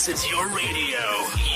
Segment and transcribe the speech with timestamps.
[0.00, 1.04] This is your radio,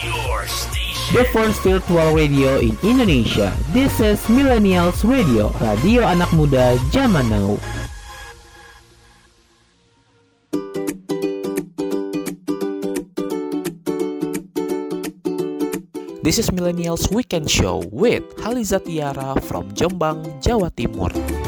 [0.04, 1.16] your station.
[1.16, 3.56] The first virtual radio in Indonesia.
[3.72, 7.56] This is Millennials Radio, radio anak muda zaman now.
[16.20, 21.43] This is Millennials Weekend Show with Haliza Tiara from Jombang, Jawa Timur.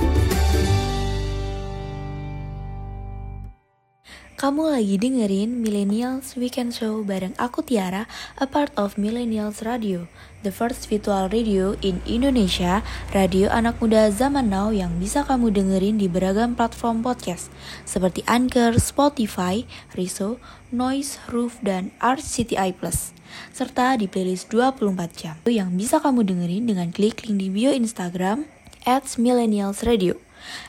[4.36, 8.04] Kamu lagi dengerin Millennials Weekend Show bareng aku Tiara,
[8.36, 10.12] a part of Millennials Radio,
[10.44, 12.84] the first virtual radio in Indonesia,
[13.16, 17.48] radio anak muda zaman now yang bisa kamu dengerin di beragam platform podcast
[17.88, 19.64] seperti Anchor, Spotify,
[19.96, 20.36] Riso,
[20.68, 23.16] Noise, Roof, dan RCTI Plus
[23.56, 28.44] serta di playlist 24 jam yang bisa kamu dengerin dengan klik link di bio Instagram
[28.84, 30.25] at Millennials Radio.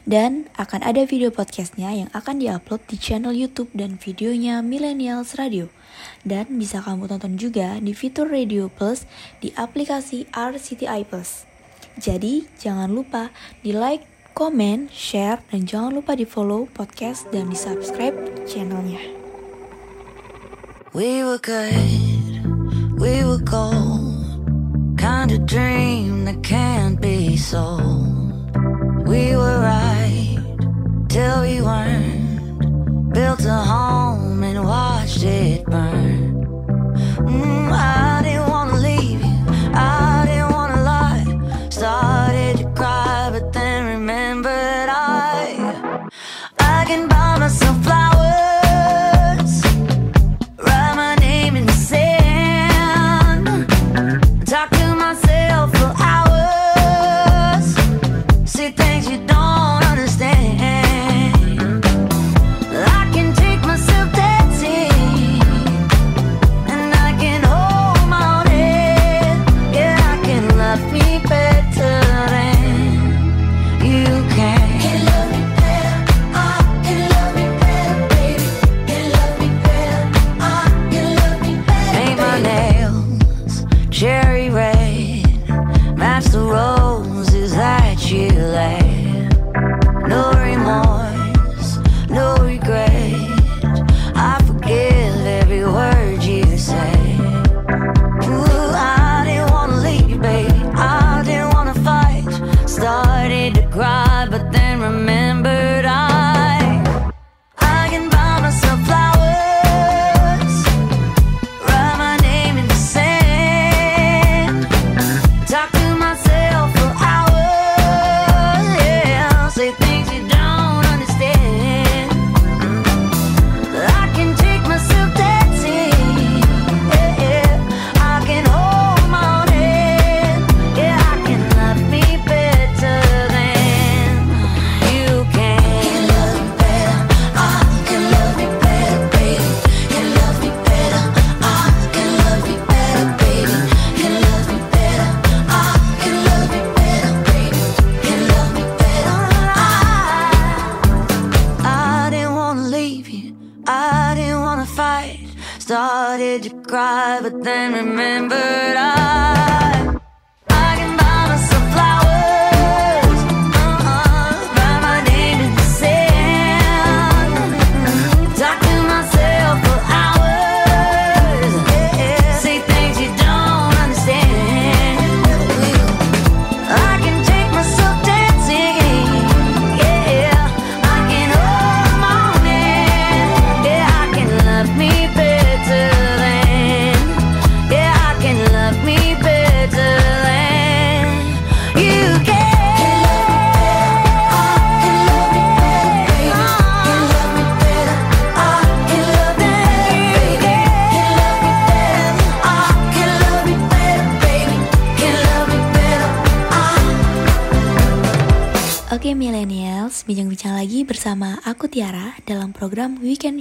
[0.07, 5.67] Dan akan ada video podcastnya yang akan diupload di channel YouTube dan videonya Millennials Radio.
[6.23, 9.07] Dan bisa kamu tonton juga di fitur Radio Plus
[9.43, 11.47] di aplikasi RCTI Plus.
[11.97, 13.33] Jadi jangan lupa
[13.65, 14.05] di like,
[14.37, 18.13] komen, share, dan jangan lupa di follow podcast dan di subscribe
[18.45, 19.01] channelnya.
[20.93, 22.45] We were good,
[23.01, 24.13] we were gold.
[24.97, 28.26] Kind of dream that can't be sold.
[29.07, 30.37] We were right
[31.07, 33.13] till we weren't.
[33.13, 36.45] Built a home and watched it burn.
[37.19, 41.69] Mm, I didn't wanna leave you, I didn't wanna lie.
[41.69, 46.09] Started to cry, but then remembered I
[46.59, 48.16] I can buy myself flowers.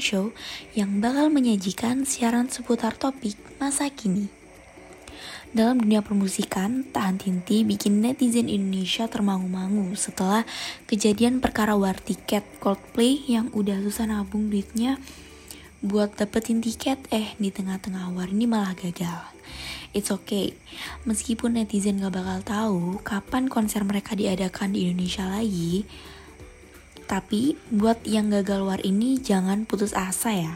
[0.07, 0.31] Show
[0.79, 4.31] yang bakal menyajikan siaran seputar topik masa kini.
[5.51, 10.47] Dalam dunia permusikan, tahan tinti bikin netizen Indonesia termangu-mangu setelah
[10.87, 15.03] kejadian perkara war tiket Coldplay yang udah susah nabung duitnya
[15.83, 19.35] buat dapetin tiket eh di tengah-tengah war ini malah gagal.
[19.97, 20.53] It's okay,
[21.09, 25.89] meskipun netizen gak bakal tahu kapan konser mereka diadakan di Indonesia lagi,
[27.07, 30.55] tapi buat yang gagal war ini jangan putus asa ya.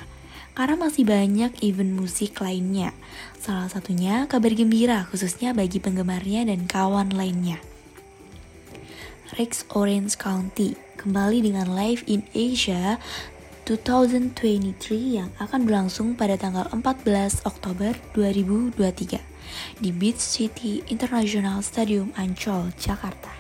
[0.59, 2.91] Karena masih banyak event musik lainnya.
[3.39, 7.63] Salah satunya kabar gembira khususnya bagi penggemarnya dan kawan lainnya.
[9.39, 12.99] Rex Orange County kembali dengan Live in Asia
[13.65, 14.43] 2023
[15.23, 19.23] yang akan berlangsung pada tanggal 14 Oktober 2023
[19.79, 23.40] di Beach City International Stadium Ancol, Jakarta.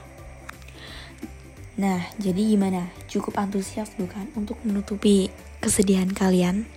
[1.80, 2.92] Nah, jadi gimana?
[3.08, 5.32] Cukup antusias bukan untuk menutupi
[5.64, 6.68] kesedihan kalian?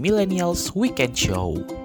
[0.00, 1.79] Millennials Weekend Show.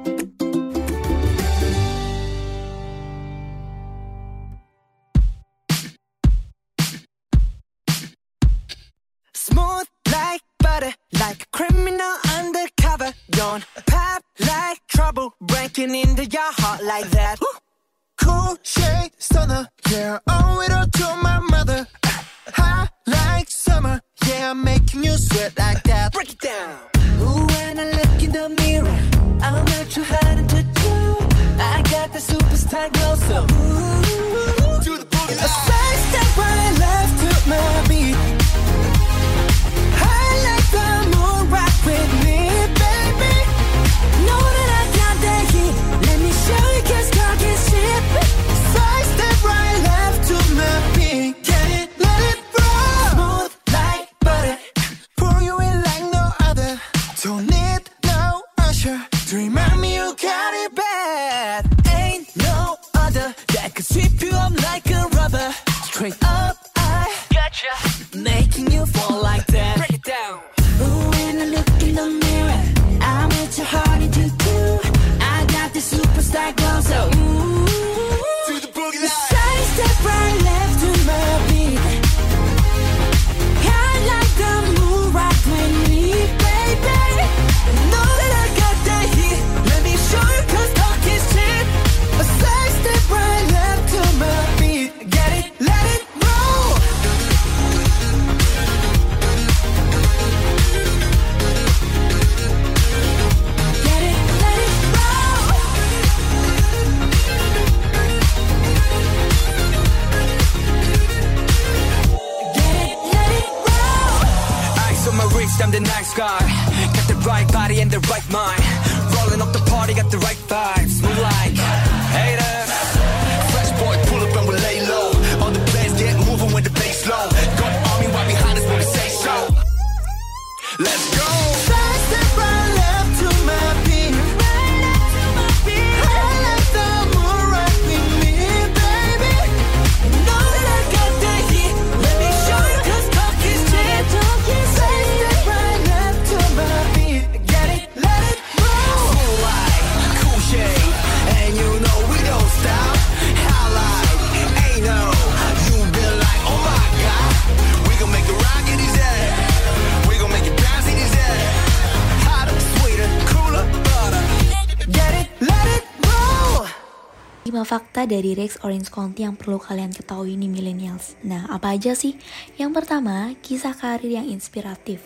[168.16, 171.20] Dari Rex Orange County yang perlu kalian ketahui nih millennials.
[171.20, 172.16] Nah, apa aja sih?
[172.56, 175.04] Yang pertama, kisah karir yang inspiratif.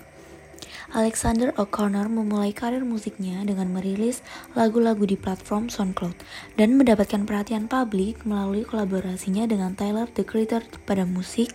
[0.94, 4.22] Alexander O'Connor memulai karir musiknya dengan merilis
[4.54, 6.18] lagu-lagu di platform SoundCloud
[6.58, 11.54] dan mendapatkan perhatian publik melalui kolaborasinya dengan Tyler the Creator pada musik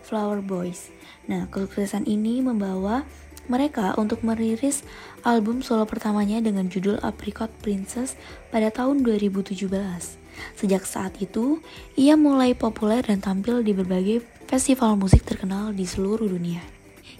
[0.00, 0.88] Flower Boys.
[1.28, 3.04] Nah, kesuksesan ini membawa
[3.52, 4.80] mereka untuk merilis
[5.24, 8.16] album solo pertamanya dengan judul Apricot Princess
[8.48, 10.25] pada tahun 2017.
[10.56, 11.60] Sejak saat itu,
[11.94, 16.62] ia mulai populer dan tampil di berbagai festival musik terkenal di seluruh dunia.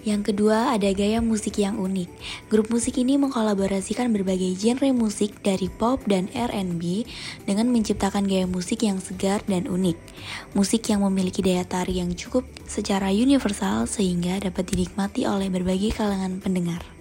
[0.07, 2.07] Yang kedua, ada gaya musik yang unik.
[2.47, 7.03] Grup musik ini mengkolaborasikan berbagai genre musik dari pop dan R&B
[7.43, 9.99] dengan menciptakan gaya musik yang segar dan unik.
[10.55, 16.39] Musik yang memiliki daya tarik yang cukup secara universal sehingga dapat dinikmati oleh berbagai kalangan
[16.39, 16.96] pendengar.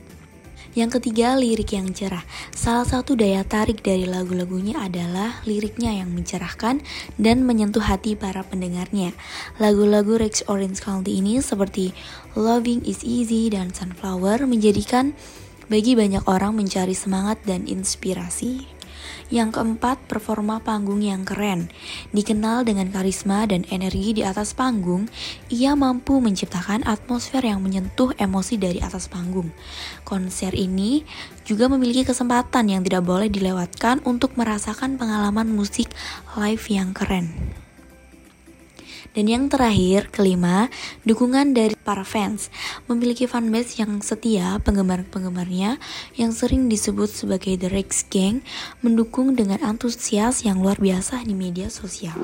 [0.76, 2.28] Yang ketiga, lirik yang cerah.
[2.52, 6.84] Salah satu daya tarik dari lagu-lagunya adalah liriknya yang mencerahkan
[7.16, 9.16] dan menyentuh hati para pendengarnya.
[9.56, 11.96] Lagu-lagu Rex Orange County ini seperti
[12.36, 15.16] Loving is Easy dan Sunflower menjadikan
[15.72, 18.75] bagi banyak orang mencari semangat dan inspirasi.
[19.34, 21.74] Yang keempat, performa panggung yang keren.
[22.14, 25.10] Dikenal dengan karisma dan energi di atas panggung,
[25.50, 29.50] ia mampu menciptakan atmosfer yang menyentuh emosi dari atas panggung.
[30.06, 31.02] Konser ini
[31.44, 35.90] juga memiliki kesempatan yang tidak boleh dilewatkan untuk merasakan pengalaman musik
[36.38, 37.65] live yang keren.
[39.16, 40.68] Dan yang terakhir, kelima,
[41.08, 42.52] dukungan dari para fans.
[42.92, 45.80] Memiliki fanbase yang setia, penggemar-penggemarnya
[46.20, 48.44] yang sering disebut sebagai The Rex Gang,
[48.84, 52.20] mendukung dengan antusias yang luar biasa di media sosial.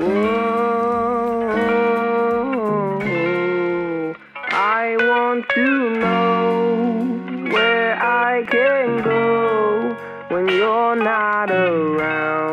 [4.51, 7.07] I want to know
[7.55, 9.95] where I can go
[10.27, 12.51] when you're not around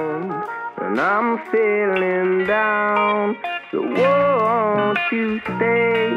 [0.99, 3.58] I'm feeling down.
[3.71, 6.09] So won't you stay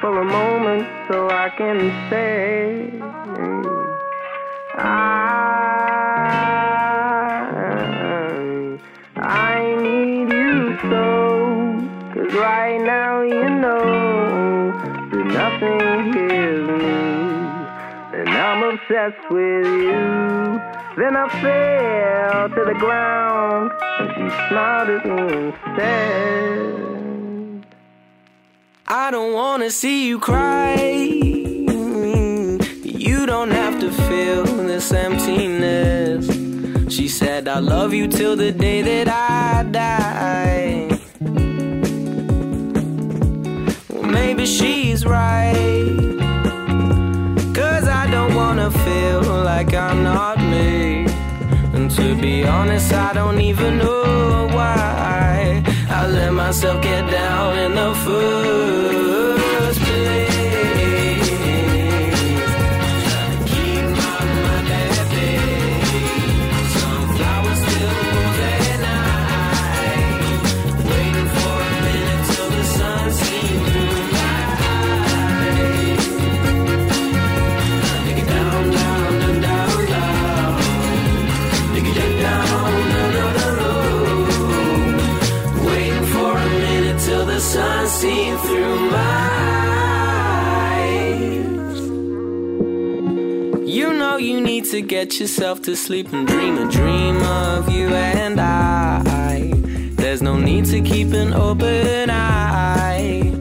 [0.00, 2.92] for a moment so I can say
[4.78, 5.18] I
[9.16, 11.04] I need you so
[12.14, 14.70] Cause right now you know
[15.10, 17.00] that nothing heals me
[18.20, 23.70] And I'm obsessed with you Then I fell to the ground.
[23.98, 26.82] And she smiled at me instead.
[28.86, 30.74] I don't wanna see you cry.
[32.84, 36.26] You don't have to feel this emptiness.
[36.94, 40.88] She said I love you till the day that I die.
[43.88, 46.18] Well maybe she's right.
[47.54, 50.38] Cause I don't wanna feel like I'm not.
[50.38, 50.51] And
[51.96, 57.94] to be honest, I don't even know why I let myself get down in the
[58.04, 59.51] first
[94.72, 99.50] to get yourself to sleep and dream a dream of you and I.
[99.96, 103.34] There's no need to keep an open eye.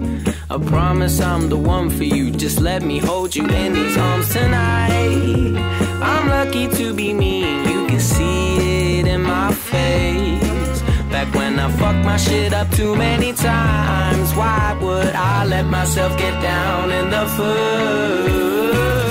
[0.49, 2.31] I promise I'm the one for you.
[2.31, 5.55] Just let me hold you in these arms tonight.
[6.03, 7.70] I'm lucky to be me.
[11.63, 14.33] I fucked my shit up too many times.
[14.33, 19.10] Why would I let myself get down in the first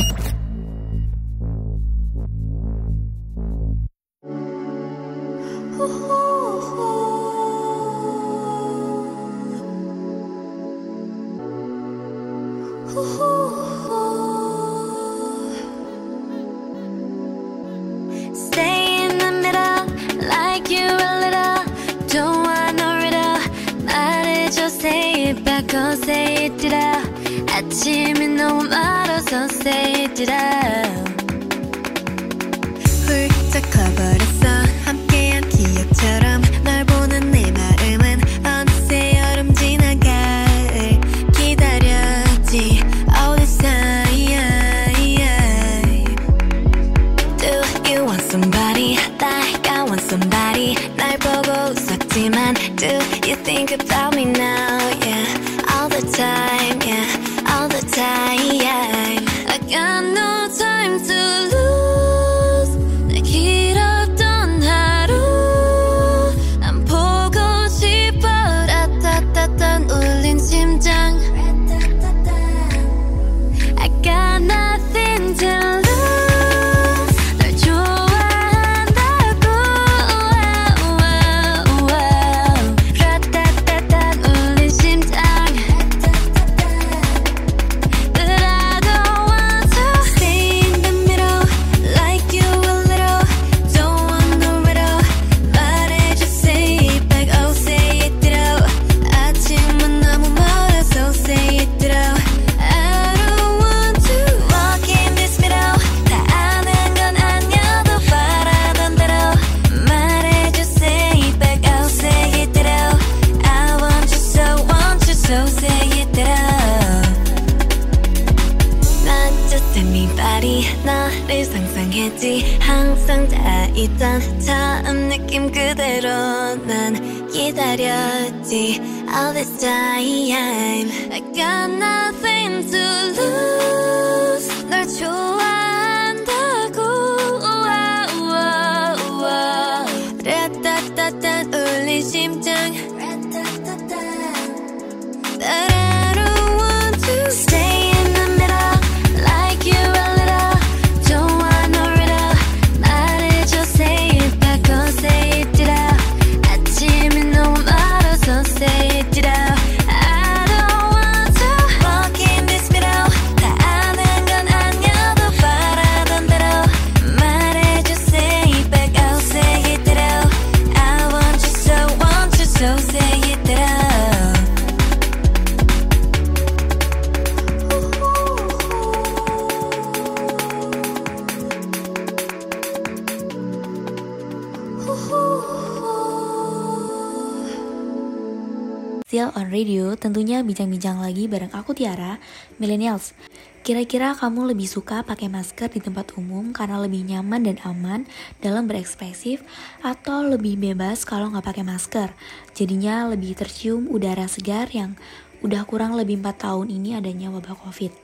[191.31, 192.19] bareng aku Tiara,
[192.59, 193.15] Millennials.
[193.63, 198.03] Kira-kira kamu lebih suka pakai masker di tempat umum karena lebih nyaman dan aman
[198.43, 199.39] dalam berekspresif
[199.79, 202.11] atau lebih bebas kalau nggak pakai masker?
[202.51, 204.99] Jadinya lebih tercium udara segar yang
[205.39, 207.95] udah kurang lebih 4 tahun ini adanya wabah covid.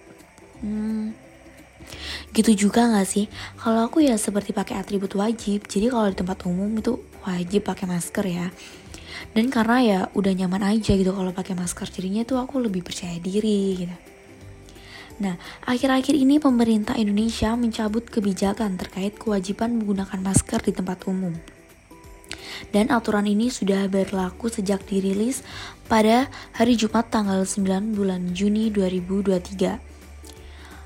[0.64, 1.12] Hmm,
[2.36, 3.26] Gitu juga nggak sih?
[3.58, 7.86] Kalau aku ya seperti pakai atribut wajib, jadi kalau di tempat umum itu wajib pakai
[7.88, 8.48] masker ya
[9.34, 13.18] dan karena ya udah nyaman aja gitu kalau pakai masker jadinya tuh aku lebih percaya
[13.22, 13.98] diri gitu
[15.18, 15.34] Nah,
[15.66, 21.34] akhir-akhir ini pemerintah Indonesia mencabut kebijakan terkait kewajiban menggunakan masker di tempat umum.
[22.70, 25.42] Dan aturan ini sudah berlaku sejak dirilis
[25.90, 29.88] pada hari Jumat tanggal 9 bulan Juni 2023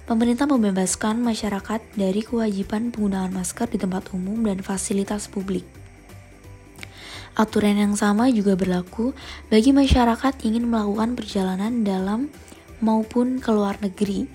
[0.08, 5.81] pemerintah membebaskan masyarakat dari kewajiban penggunaan masker di tempat umum dan fasilitas publik.
[7.32, 9.15] Aturan yang sama juga berlaku
[9.48, 12.28] bagi masyarakat ingin melakukan perjalanan dalam
[12.84, 14.28] maupun ke luar negeri.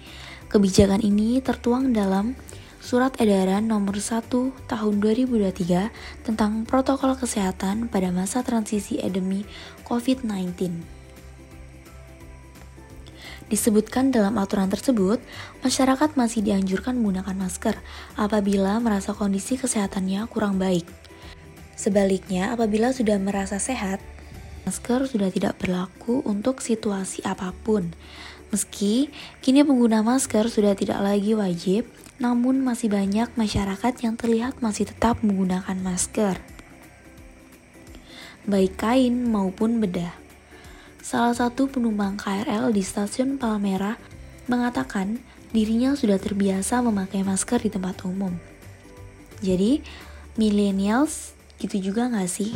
[0.48, 2.32] Kebijakan ini tertuang dalam
[2.80, 4.30] Surat Edaran Nomor 1
[4.70, 9.44] Tahun 2023 tentang Protokol Kesehatan pada masa transisi endemi
[9.84, 10.96] COVID-19.
[13.46, 15.20] Disebutkan dalam aturan tersebut,
[15.62, 17.76] masyarakat masih dianjurkan menggunakan masker
[18.16, 21.05] apabila merasa kondisi kesehatannya kurang baik.
[21.76, 24.00] Sebaliknya, apabila sudah merasa sehat,
[24.64, 27.92] masker sudah tidak berlaku untuk situasi apa pun.
[28.48, 29.12] Meski
[29.44, 31.84] kini pengguna masker sudah tidak lagi wajib,
[32.16, 36.40] namun masih banyak masyarakat yang terlihat masih tetap menggunakan masker,
[38.48, 40.16] baik kain maupun bedah.
[41.04, 44.00] Salah satu penumpang KRL di stasiun Palmera
[44.48, 45.20] mengatakan
[45.52, 48.32] dirinya sudah terbiasa memakai masker di tempat umum.
[49.44, 49.84] Jadi,
[50.40, 52.52] millennials gitu juga nggak sih?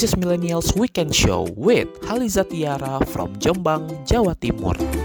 [0.00, 4.99] This is Millennials Weekend Show with Haliza Tiara from Jombang, Jawa Timur.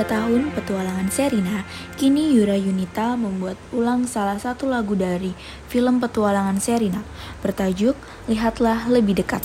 [0.00, 1.68] 23 tahun petualangan Serina,
[2.00, 5.36] kini Yura Yunita membuat ulang salah satu lagu dari
[5.68, 7.04] film petualangan Serina
[7.44, 7.92] bertajuk
[8.24, 9.44] Lihatlah Lebih Dekat.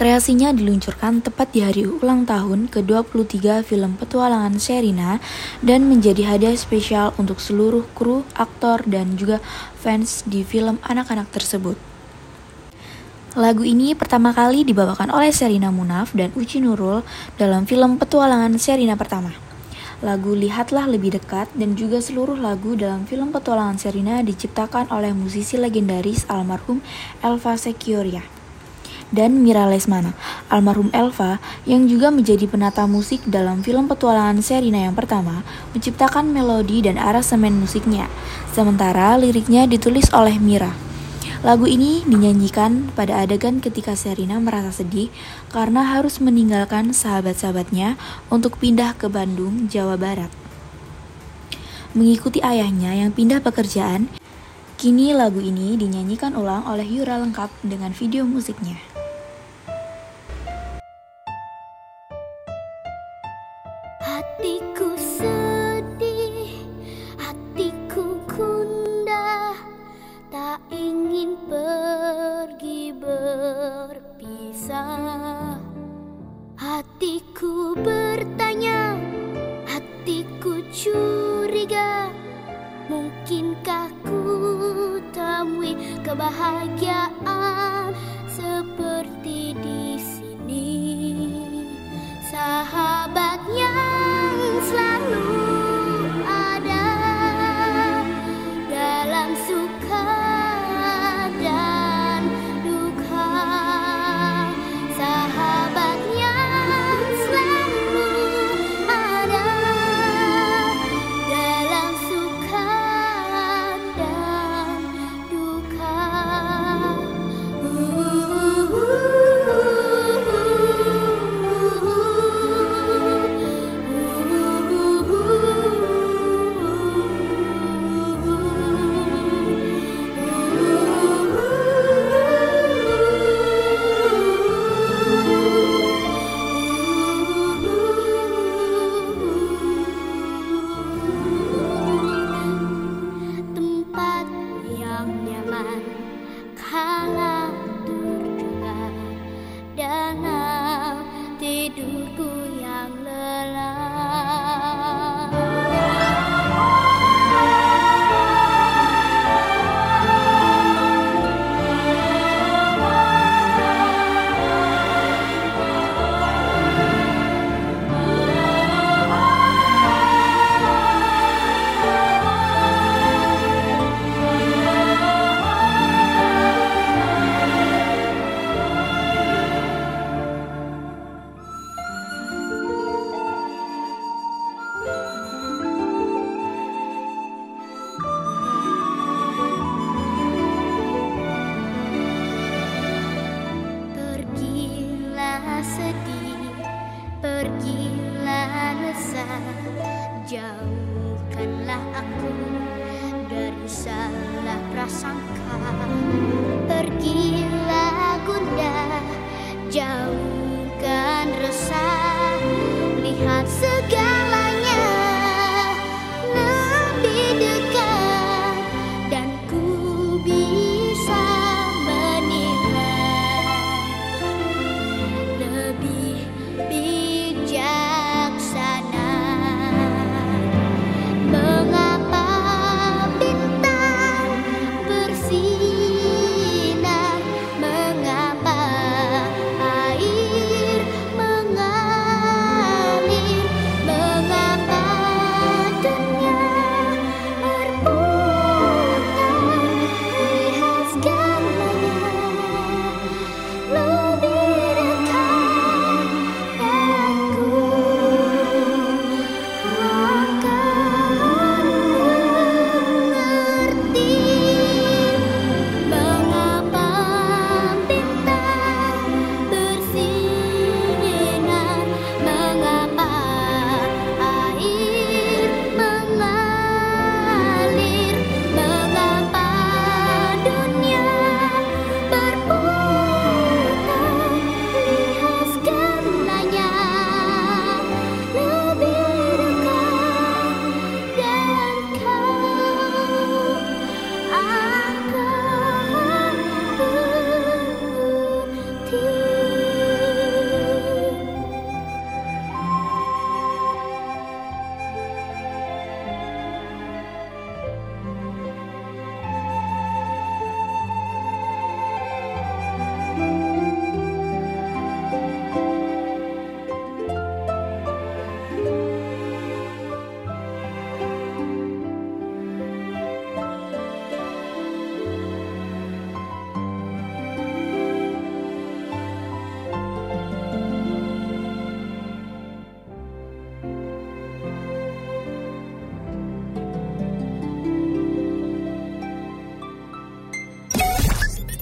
[0.00, 5.20] Kreasinya diluncurkan tepat di hari ulang tahun ke-23 film petualangan Serina
[5.60, 9.44] dan menjadi hadiah spesial untuk seluruh kru, aktor, dan juga
[9.76, 11.89] fans di film anak-anak tersebut.
[13.38, 17.06] Lagu ini pertama kali dibawakan oleh Serina Munaf dan Uci Nurul
[17.38, 19.30] dalam film petualangan Serina pertama.
[20.02, 25.54] Lagu Lihatlah Lebih Dekat dan juga seluruh lagu dalam film petualangan Serina diciptakan oleh musisi
[25.54, 26.82] legendaris almarhum
[27.22, 28.26] Elva Sekioria
[29.14, 30.10] dan Mira Lesmana,
[30.50, 31.38] almarhum Elva
[31.70, 37.58] yang juga menjadi penata musik dalam film petualangan Serina yang pertama, menciptakan melodi dan aransemen
[37.58, 38.10] musiknya,
[38.54, 40.89] sementara liriknya ditulis oleh Mira.
[41.40, 45.08] Lagu ini dinyanyikan pada adegan ketika Serina merasa sedih
[45.48, 47.96] karena harus meninggalkan sahabat-sahabatnya
[48.28, 50.28] untuk pindah ke Bandung, Jawa Barat.
[51.96, 54.12] Mengikuti ayahnya yang pindah pekerjaan,
[54.76, 58.89] kini lagu ini dinyanyikan ulang oleh Yura lengkap dengan video musiknya.
[83.40, 85.72] Mungkinkah ku tak menemui
[86.04, 87.88] kebahagiaan
[88.28, 90.68] seperti di sini.
[92.28, 93.40] Sahabat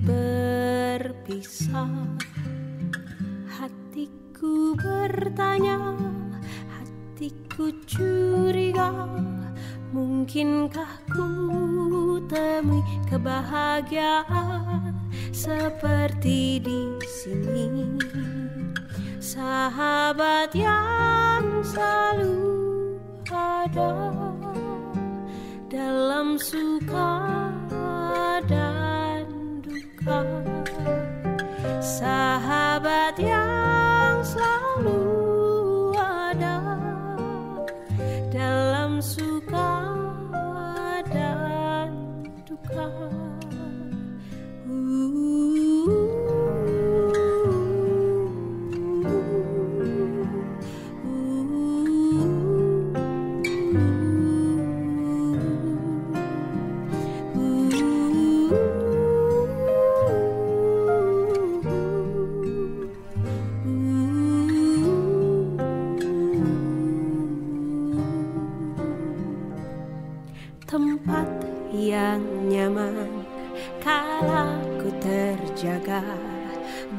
[0.00, 1.92] berpisah.
[3.52, 5.92] Hatiku bertanya,
[6.72, 8.88] hatiku curiga,
[9.88, 14.92] Mungkinkah ku temui kebahagiaan
[15.32, 17.96] seperti di sini?
[19.16, 23.00] Sahabat yang selalu
[23.32, 23.96] ada
[25.72, 27.16] dalam suka
[28.44, 28.97] dan
[31.84, 35.04] Sahabat yang selalu
[36.00, 36.56] ada
[38.32, 39.84] dalam suka
[41.12, 41.92] dan
[42.48, 42.88] duka.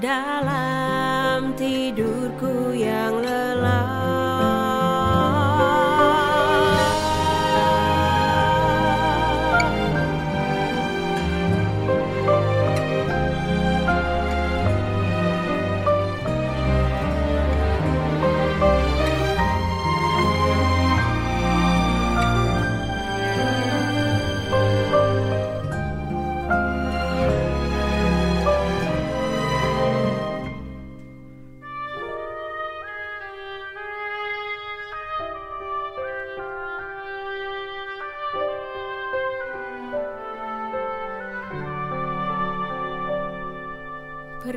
[0.01, 3.98] Dalam tidurku yang lelah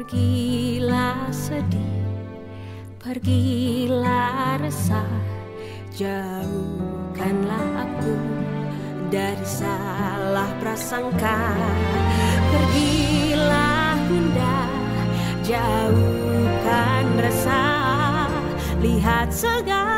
[0.03, 2.03] Pergilah sedih,
[2.98, 5.07] pergilah resah,
[5.94, 8.18] jauhkanlah aku
[9.14, 11.55] dari salah prasangka.
[12.50, 14.59] Pergilah bunda,
[15.46, 18.26] jauhkan resah,
[18.82, 19.91] lihat segalanya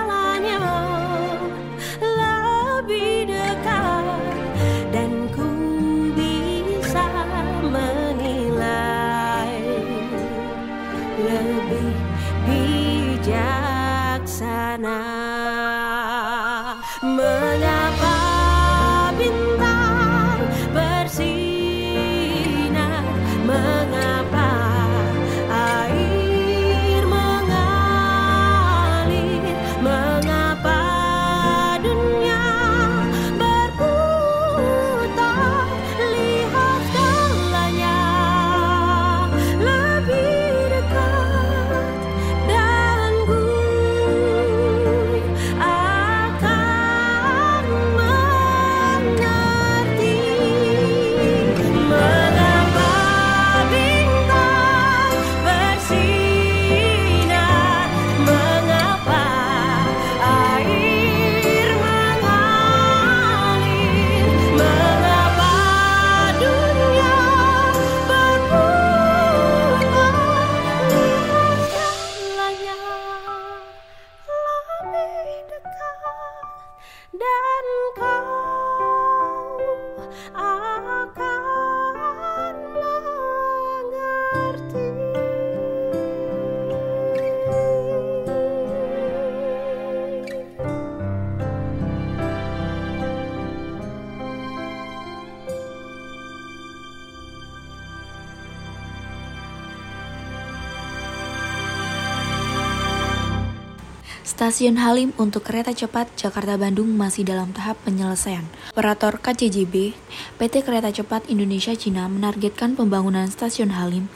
[104.65, 108.49] Stasiun Halim untuk kereta cepat Jakarta-Bandung masih dalam tahap penyelesaian.
[108.73, 109.93] Operator KCJB,
[110.41, 114.09] PT Kereta Cepat Indonesia Cina menargetkan pembangunan Stasiun Halim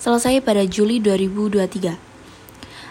[0.00, 2.00] selesai pada Juli 2023.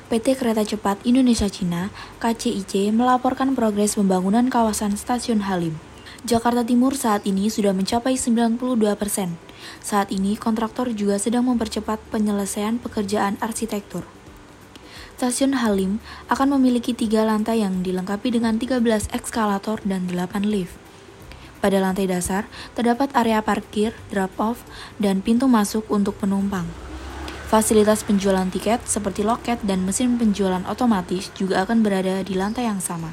[0.06, 1.90] PT Kereta Cepat Indonesia Cina
[2.22, 5.82] (KCIC) melaporkan progres pembangunan kawasan Stasiun Halim.
[6.30, 8.62] Jakarta Timur saat ini sudah mencapai 92
[8.94, 9.34] persen.
[9.82, 14.06] Saat ini kontraktor juga sedang mempercepat penyelesaian pekerjaan arsitektur.
[15.20, 16.00] Stasiun Halim
[16.32, 20.80] akan memiliki tiga lantai yang dilengkapi dengan 13 eskalator dan 8 lift.
[21.60, 24.64] Pada lantai dasar, terdapat area parkir, drop-off,
[24.96, 26.64] dan pintu masuk untuk penumpang.
[27.52, 32.80] Fasilitas penjualan tiket seperti loket dan mesin penjualan otomatis juga akan berada di lantai yang
[32.80, 33.12] sama.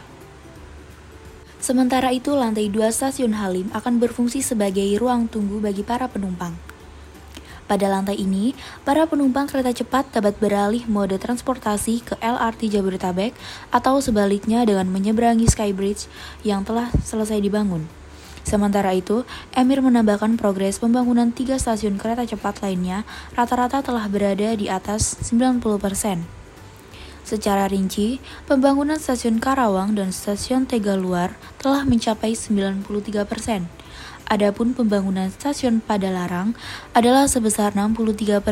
[1.59, 6.55] Sementara itu, lantai 2 stasiun Halim akan berfungsi sebagai ruang tunggu bagi para penumpang.
[7.67, 8.55] Pada lantai ini,
[8.87, 13.35] para penumpang kereta cepat dapat beralih mode transportasi ke LRT Jabodetabek
[13.75, 16.07] atau sebaliknya dengan menyeberangi Skybridge
[16.47, 17.91] yang telah selesai dibangun.
[18.47, 23.03] Sementara itu, Emir menambahkan progres pembangunan tiga stasiun kereta cepat lainnya
[23.35, 26.23] rata-rata telah berada di atas 90%.
[27.27, 32.87] Secara rinci, pembangunan stasiun Karawang dan stasiun Tegaluar telah mencapai 93%.
[34.27, 36.59] Adapun pembangunan stasiun Padalarang
[36.91, 38.43] adalah sebesar 63%.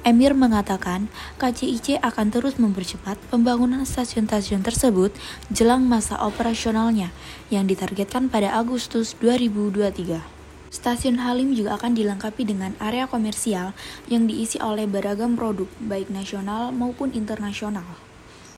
[0.00, 5.12] Emir mengatakan KCIC akan terus mempercepat pembangunan stasiun-stasiun tersebut
[5.52, 7.12] jelang masa operasionalnya
[7.52, 10.24] yang ditargetkan pada Agustus 2023.
[10.72, 13.76] Stasiun Halim juga akan dilengkapi dengan area komersial
[14.08, 17.84] yang diisi oleh beragam produk baik nasional maupun internasional.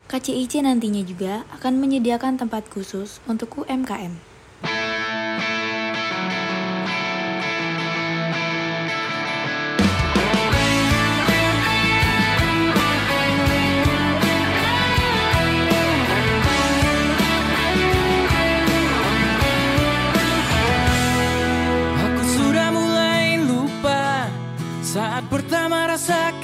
[0.07, 4.15] KCIC nantinya juga akan menyediakan tempat khusus untuk UMKM.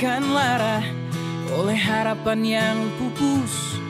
[0.04, 0.84] Rasakan lara
[1.56, 3.80] oleh harapan yang pupus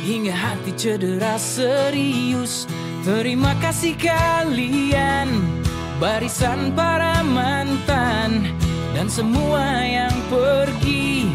[0.00, 2.64] hingga hati cedera serius.
[3.04, 5.28] Terima kasih kalian
[6.00, 8.48] barisan para mantan
[8.96, 11.28] dan semua yang pergi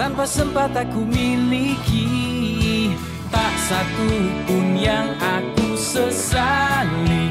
[0.00, 2.96] tanpa sempat aku miliki.
[3.28, 4.08] Tak satu
[4.48, 7.28] pun yang aku sesali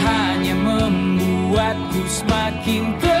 [0.00, 3.15] hanya membuatku semakin terlatih.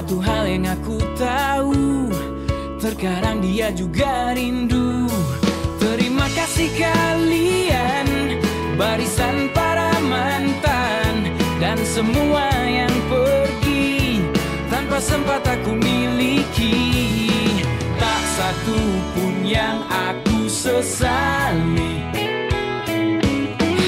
[0.00, 2.08] Satu hal yang aku tahu
[2.80, 5.04] Terkadang dia juga rindu.
[5.76, 8.08] Terima kasih kalian
[8.80, 14.24] Barisan para mantan Dan semua yang pergi.
[14.72, 16.80] Tanpa sempat aku miliki
[18.00, 18.80] Tak satu
[19.12, 22.00] pun yang aku sesali.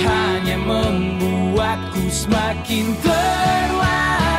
[0.05, 4.32] Hanya membuatku semakin terlatih.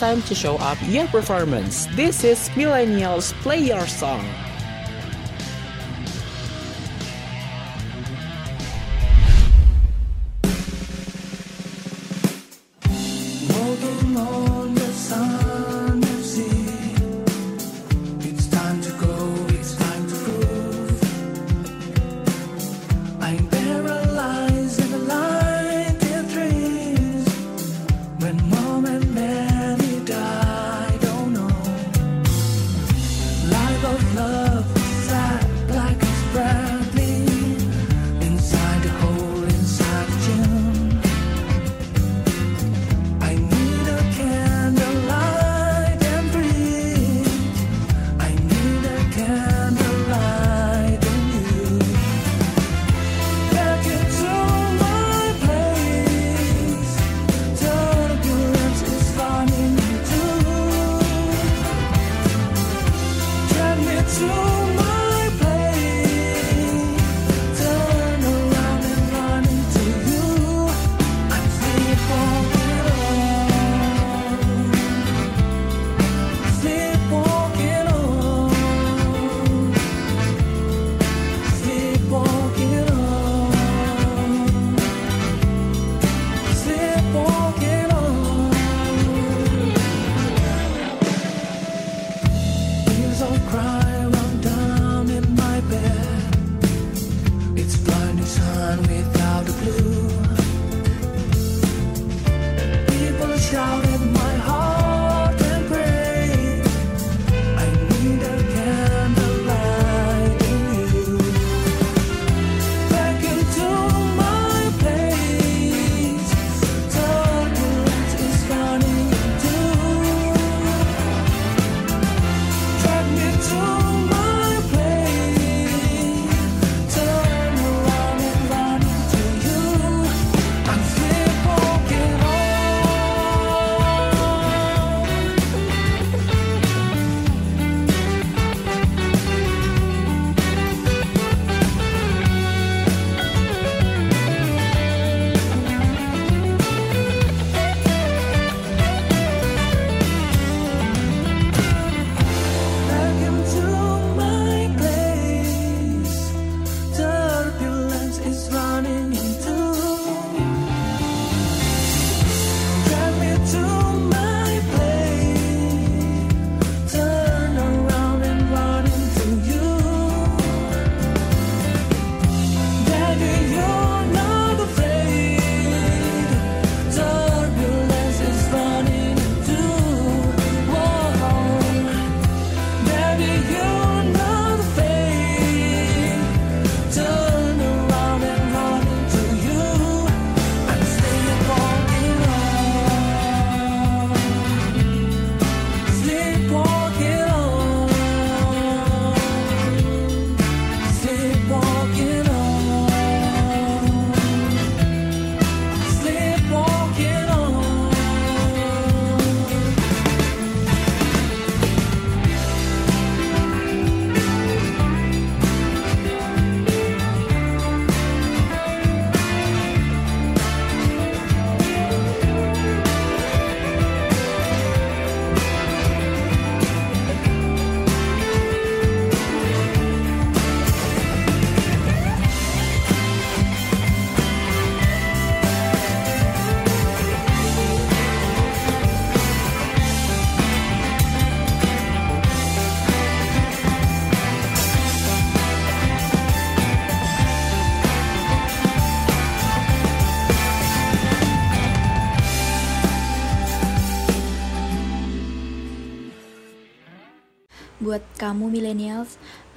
[0.00, 1.84] time to show up your performance.
[1.94, 4.24] This is Millennials Play Your Song.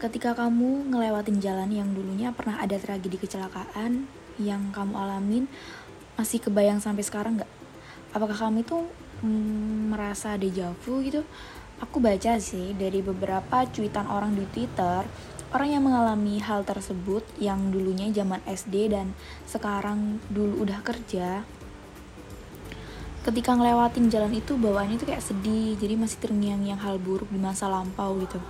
[0.04, 4.04] Ketika kamu ngelewatin jalan yang dulunya pernah ada tragedi kecelakaan
[4.36, 5.48] yang kamu alamin,
[6.20, 7.48] masih kebayang sampai sekarang nggak?
[8.12, 8.84] Apakah kamu itu
[9.24, 11.24] mm, merasa dejavu gitu?
[11.80, 15.08] Aku baca sih dari beberapa cuitan orang di Twitter,
[15.56, 19.16] orang yang mengalami hal tersebut yang dulunya zaman SD dan
[19.48, 21.48] sekarang dulu udah kerja,
[23.24, 27.72] ketika ngelewatin jalan itu bawaannya itu kayak sedih jadi masih terngiang-ngiang hal buruk di masa
[27.72, 28.44] lampau gitu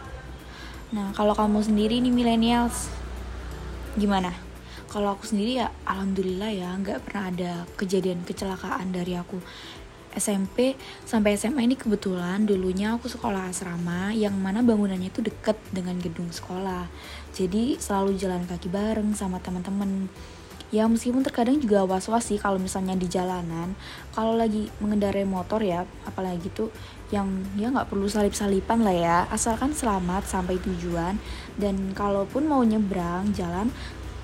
[0.93, 2.85] Nah, kalau kamu sendiri nih millennials,
[3.97, 4.29] gimana?
[4.85, 9.41] Kalau aku sendiri ya alhamdulillah ya nggak pernah ada kejadian kecelakaan dari aku.
[10.13, 15.97] SMP sampai SMA ini kebetulan dulunya aku sekolah asrama yang mana bangunannya itu deket dengan
[15.97, 16.85] gedung sekolah.
[17.33, 20.05] Jadi selalu jalan kaki bareng sama teman-teman.
[20.69, 23.73] Ya meskipun terkadang juga was-was sih kalau misalnya di jalanan,
[24.13, 26.69] kalau lagi mengendarai motor ya, apalagi tuh
[27.11, 27.27] yang
[27.59, 31.19] ya nggak perlu salip-salipan lah ya, asalkan selamat sampai tujuan
[31.59, 33.73] dan kalaupun mau nyebrang jalan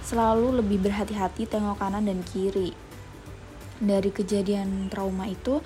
[0.05, 2.73] selalu lebih berhati-hati tengok kanan dan kiri
[3.79, 5.63] dari kejadian trauma itu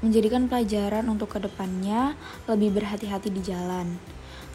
[0.00, 2.14] menjadikan pelajaran untuk ke depannya
[2.46, 3.98] lebih berhati-hati di jalan.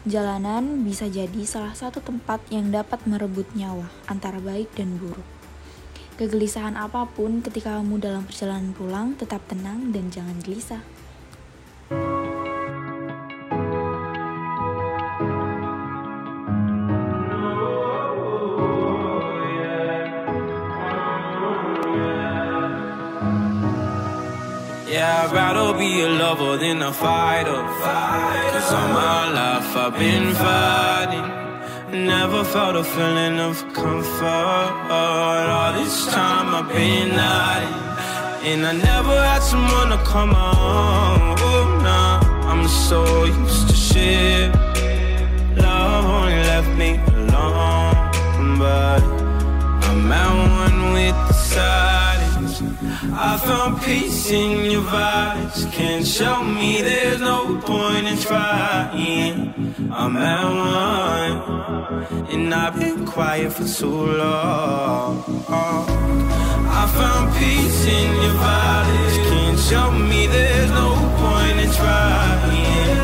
[0.02, 5.22] Jalanan bisa jadi salah satu tempat yang dapat merebut nyawa antara baik dan buruk.
[6.18, 10.82] Kegelisahan apa pun ketika kamu dalam perjalanan pulang tetap tenang dan jangan gelisah.
[25.22, 27.62] I'd rather be a lover than a fighter.
[28.52, 31.28] Cause all my life I've been fighting.
[32.06, 34.72] Never felt a feeling of comfort.
[34.90, 38.50] All this time I've been hiding.
[38.50, 41.36] And I never had someone to come on.
[41.38, 42.18] Oh, nah,
[42.50, 44.52] I'm so used to shit.
[45.56, 48.58] Love only left me alone.
[48.58, 49.02] But
[49.86, 50.32] I'm at
[50.64, 52.11] one with the silence.
[53.14, 55.70] I found peace in your vibes.
[55.72, 59.90] Can't show me there's no point in trying.
[59.92, 65.44] I'm at one, and I've been quiet for too long.
[65.48, 69.14] I found peace in your vibes.
[69.30, 70.88] Can't show me there's no
[71.22, 72.96] point in trying.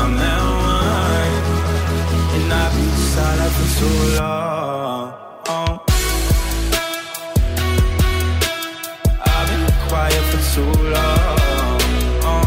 [0.00, 0.42] I'm at
[0.74, 1.32] one,
[2.36, 5.89] and I've been silent for too long.
[10.54, 11.80] Too long.
[12.26, 12.46] Uh.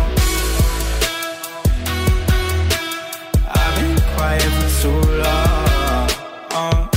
[3.60, 6.10] I've been quiet for too long.
[6.52, 6.88] Uh.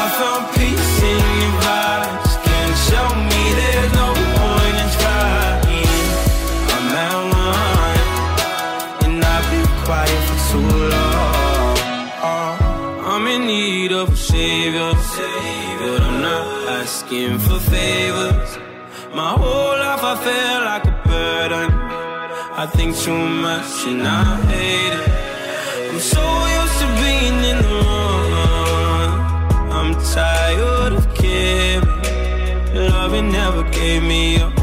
[0.00, 2.32] I found peace in your vibes.
[2.46, 4.08] Can't show me there's no
[4.38, 5.86] point in trying.
[6.74, 8.06] I'm at one,
[9.04, 11.76] and I've been quiet for too long.
[12.30, 13.12] Uh.
[13.12, 14.92] I'm in need of a savior,
[15.80, 16.46] but I'm not
[16.80, 18.58] asking for favors.
[19.14, 19.57] My whole
[20.10, 21.70] I feel like a burden.
[22.62, 25.90] I think too much and I hate it.
[25.90, 26.24] I'm so
[26.58, 29.12] used to being in the wrong.
[29.70, 31.84] I'm tired of caring.
[32.90, 34.57] Loving never gave me home.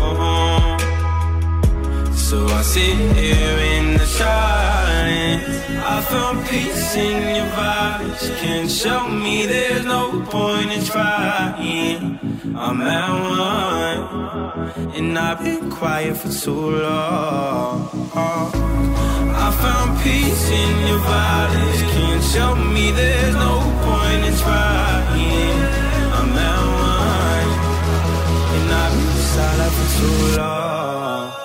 [2.35, 5.45] So I sit here in the silence.
[5.93, 8.23] I found peace in your vibes.
[8.41, 10.03] Can't show me there's no
[10.35, 12.19] point in trying.
[12.57, 13.99] I'm at one,
[14.97, 17.77] and I've been quiet for too long.
[19.45, 21.79] I found peace in your vibes.
[21.95, 23.53] Can't show me there's no
[23.85, 25.59] point in trying.
[26.19, 26.61] I'm at
[26.91, 27.49] one,
[28.55, 31.44] and I've been silent for too long.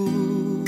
[0.00, 0.64] hatiku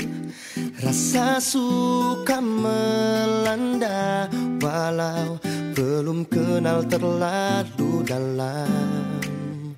[0.83, 4.27] Rasa suka melanda
[4.59, 5.39] Walau
[5.73, 9.73] belum kenal terlalu dalam.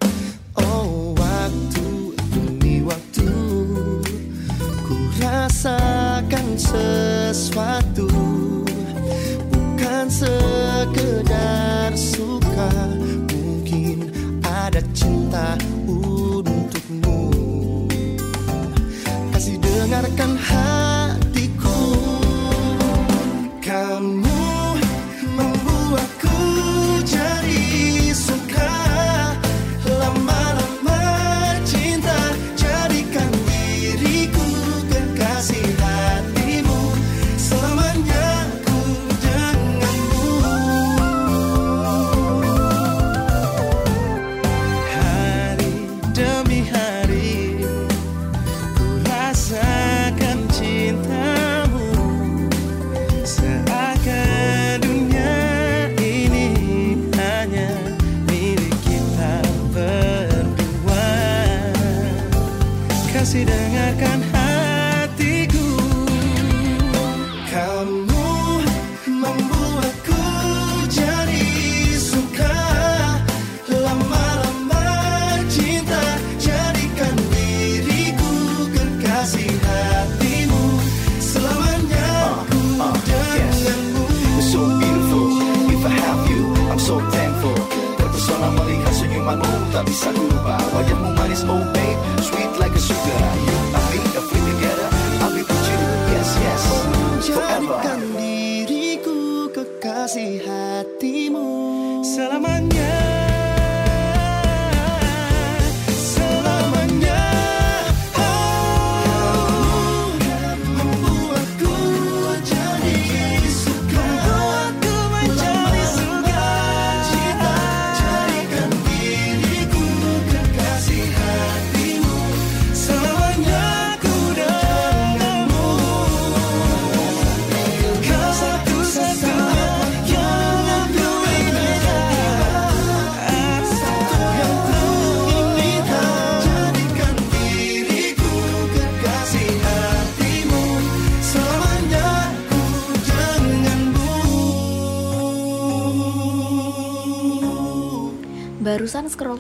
[0.60, 3.30] Oh waktu demi waktu
[4.60, 8.10] Ku rasakan sesuatu.
[9.54, 12.72] Bukan sekedar suka
[13.30, 14.10] Mungkin
[14.42, 15.54] ada cinta
[19.96, 20.75] dengarkan hati
[89.96, 91.85] senyumanmu, tak bisa ku lupa Wajahmu manis, oh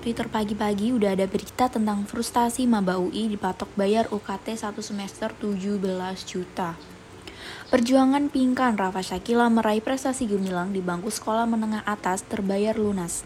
[0.05, 5.81] Twitter pagi-pagi udah ada berita tentang frustasi maba UI dipatok bayar UKT satu semester 17
[6.29, 6.77] juta.
[7.73, 13.25] Perjuangan Pingkan Rafa Shakila meraih prestasi gemilang di bangku sekolah menengah atas terbayar lunas.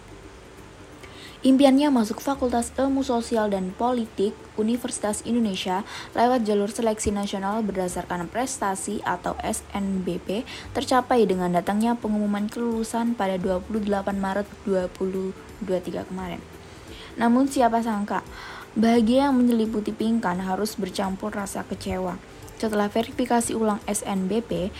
[1.44, 5.84] Impiannya masuk Fakultas Ilmu Sosial dan Politik Universitas Indonesia
[6.16, 13.84] lewat jalur seleksi nasional berdasarkan prestasi atau SNBP tercapai dengan datangnya pengumuman kelulusan pada 28
[14.16, 16.59] Maret 2023 kemarin.
[17.20, 18.24] Namun siapa sangka,
[18.80, 22.16] bahagia yang menyeliputi Pingkan harus bercampur rasa kecewa.
[22.56, 24.72] Setelah verifikasi ulang SNBP,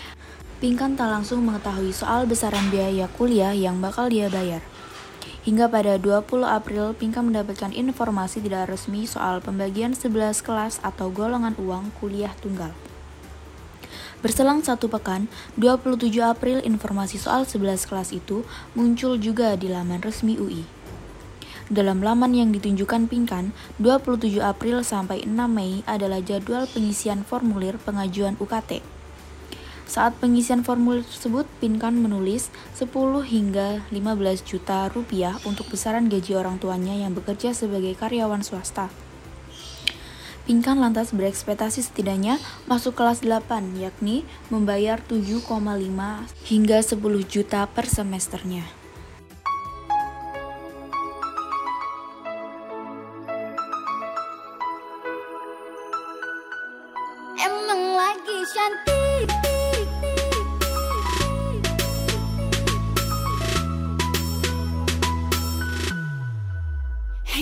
[0.64, 4.64] Pingkan tak langsung mengetahui soal besaran biaya kuliah yang bakal dia bayar.
[5.48, 11.56] Hingga pada 20 April, Pinka mendapatkan informasi tidak resmi soal pembagian 11 kelas atau golongan
[11.56, 12.76] uang kuliah tunggal.
[14.20, 18.44] Berselang satu pekan, 27 April informasi soal 11 kelas itu
[18.76, 20.79] muncul juga di laman resmi UI.
[21.70, 28.34] Dalam laman yang ditunjukkan Pinkan, 27 April sampai 6 Mei adalah jadwal pengisian formulir pengajuan
[28.42, 28.82] UKT.
[29.86, 32.90] Saat pengisian formulir tersebut, Pinkan menulis 10
[33.22, 34.02] hingga 15
[34.42, 38.90] juta rupiah untuk besaran gaji orang tuanya yang bekerja sebagai karyawan swasta.
[40.50, 45.46] Pinkan lantas berekspektasi setidaknya masuk kelas 8, yakni membayar 7,5
[46.50, 46.98] hingga 10
[47.30, 48.79] juta per semesternya.
[58.60, 58.68] Hei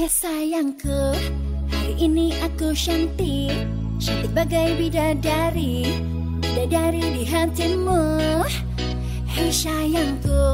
[0.05, 1.17] sayangku
[1.73, 3.65] Hari ini aku cantik.
[3.97, 5.89] Cantik bagai bidadari
[6.37, 8.45] Bidadari di hatimu.
[9.25, 10.53] Hei sayangku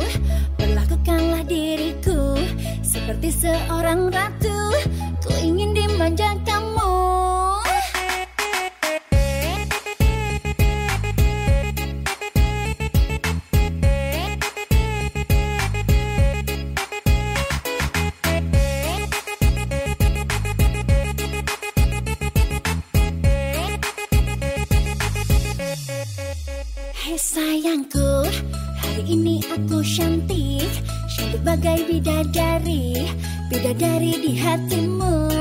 [0.55, 2.39] Perlakukanlah diriku
[2.88, 4.72] Seperti seorang ratu.
[5.20, 6.39] Ku ingin dimanja
[32.04, 33.08] bidadari
[33.47, 35.32] Bidadari di hatimu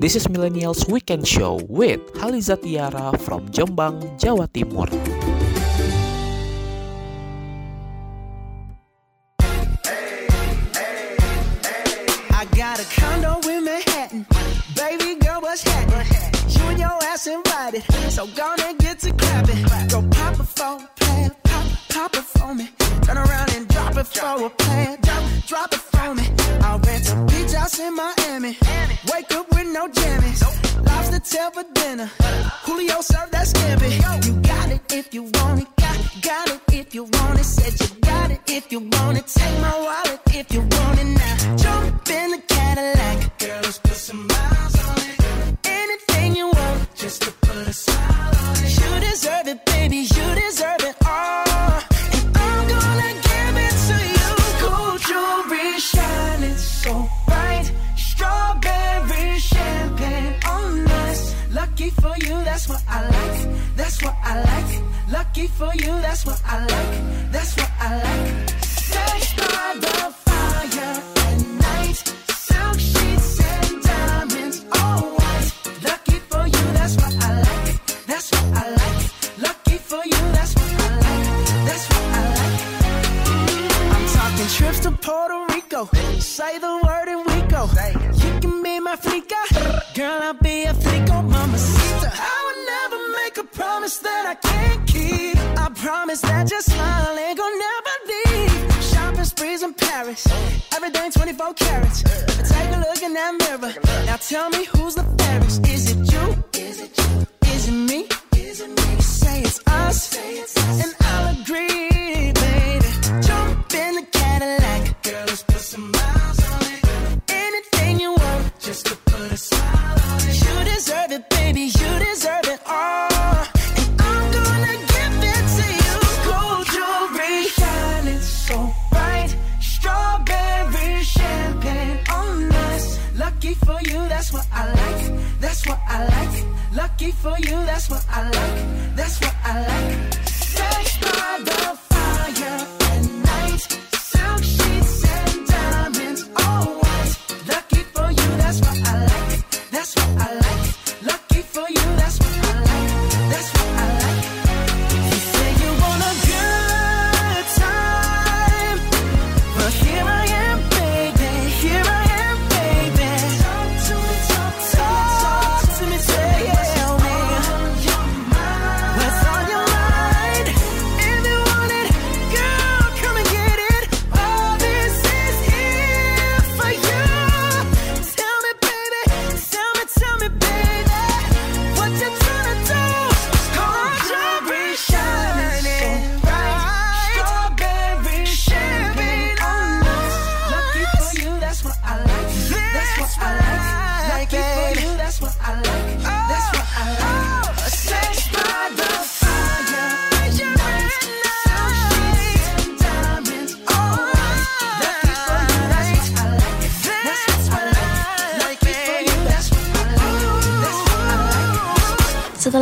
[0.00, 4.88] This is Millennials Weekend Show with Haliza Tiara from Jombang, Jawa Timur.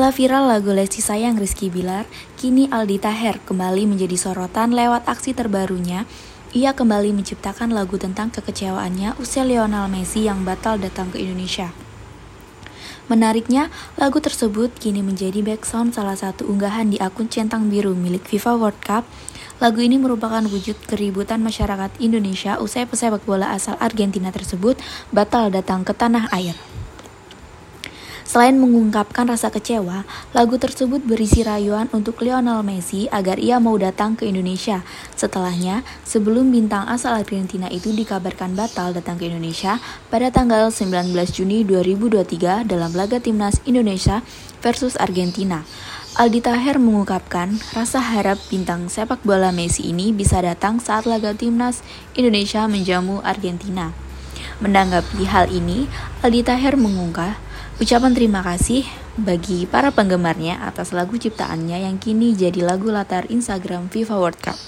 [0.08, 2.08] Setelah viral lagu Lesti Sayang Rizky Bilar,
[2.40, 6.08] kini Aldi Taher kembali menjadi sorotan lewat aksi terbarunya.
[6.56, 11.76] Ia kembali menciptakan lagu tentang kekecewaannya usai Lionel Messi yang batal datang ke Indonesia.
[13.12, 13.68] Menariknya,
[14.00, 18.80] lagu tersebut kini menjadi background salah satu unggahan di akun centang biru milik FIFA World
[18.80, 19.04] Cup.
[19.60, 24.80] Lagu ini merupakan wujud keributan masyarakat Indonesia usai pesepak bola asal Argentina tersebut
[25.12, 26.56] batal datang ke tanah air.
[28.28, 30.04] Selain mengungkapkan rasa kecewa,
[30.36, 34.84] lagu tersebut berisi rayuan untuk Lionel Messi agar ia mau datang ke Indonesia.
[35.16, 39.80] Setelahnya, sebelum bintang asal Argentina itu dikabarkan batal datang ke Indonesia
[40.12, 44.20] pada tanggal 19 Juni 2023 dalam laga timnas Indonesia
[44.60, 45.64] versus Argentina.
[46.20, 51.80] Aldi Taher mengungkapkan rasa harap bintang sepak bola Messi ini bisa datang saat laga timnas
[52.12, 53.96] Indonesia menjamu Argentina.
[54.60, 55.88] Menanggapi hal ini,
[56.20, 57.47] Aldi Taher mengungkap
[57.78, 58.82] Ucapan terima kasih
[59.14, 64.67] bagi para penggemarnya atas lagu ciptaannya yang kini jadi lagu latar Instagram FIFA World Cup.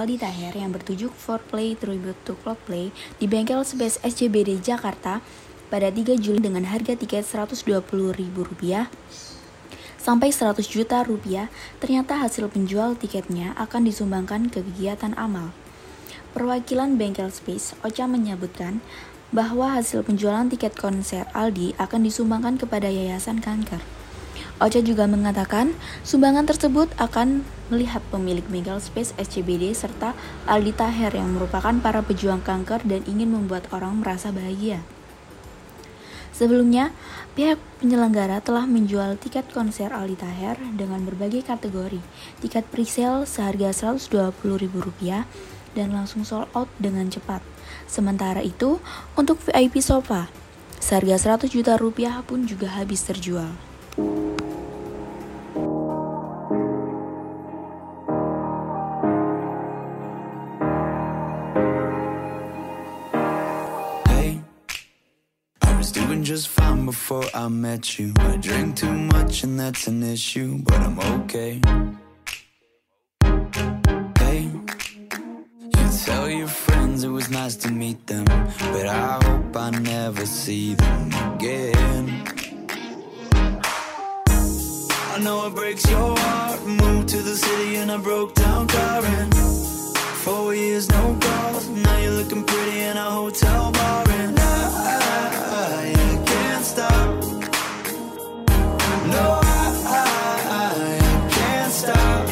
[0.00, 2.88] Aldi Taher yang bertujuk Foreplay Tribute to Coldplay
[3.20, 5.20] di bengkel Space SCBD Jakarta
[5.68, 8.88] pada 3 Juli dengan harga tiket Rp120.000
[10.00, 15.52] sampai 100 juta rupiah, ternyata hasil penjual tiketnya akan disumbangkan ke kegiatan amal.
[16.32, 18.80] Perwakilan bengkel Space, Ocha menyebutkan
[19.30, 23.99] bahwa hasil penjualan tiket konser Aldi akan disumbangkan kepada Yayasan Kanker.
[24.60, 25.72] Ocha juga mengatakan
[26.04, 30.12] sumbangan tersebut akan melihat pemilik bengkel Space SCBD serta
[30.44, 34.84] Aldi Taher yang merupakan para pejuang kanker dan ingin membuat orang merasa bahagia.
[36.36, 36.92] Sebelumnya,
[37.40, 42.04] pihak penyelenggara telah menjual tiket konser Aldi Taher dengan berbagai kategori.
[42.44, 45.24] Tiket presale seharga Rp120.000
[45.72, 47.40] dan langsung sold out dengan cepat.
[47.88, 48.76] Sementara itu,
[49.16, 50.28] untuk VIP sofa,
[50.76, 53.69] seharga 100 juta rupiah pun juga habis terjual.
[53.96, 54.04] Hey,
[65.62, 68.12] I was doing just fine before I met you.
[68.18, 71.60] I drink too much and that's an issue, but I'm okay.
[74.18, 74.50] Hey,
[75.62, 80.24] you tell your friends it was nice to meet them, but I hope I never
[80.26, 82.49] see them again.
[85.24, 86.64] Know it breaks your heart.
[86.64, 89.30] Moved to the city and I broke down crying.
[90.24, 91.68] Four years, no calls.
[91.68, 94.42] Now you're looking pretty in a hotel bar, and I,
[95.60, 97.22] I, I can't stop.
[99.14, 102.28] No, I, I, I can't stop.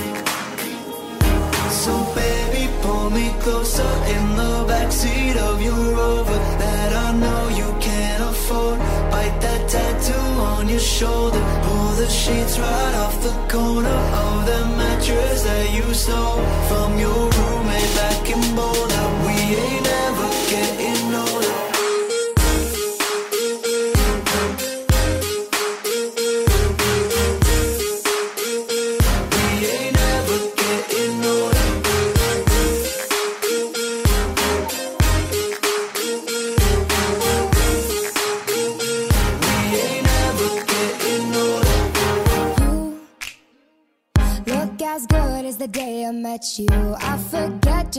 [1.71, 7.48] So baby, pull me closer in the backseat of your Rover that I know
[10.69, 11.41] your shoulder.
[11.63, 17.31] Pull the sheets right off the corner of the mattress that you stole from your
[17.31, 18.48] roommate back in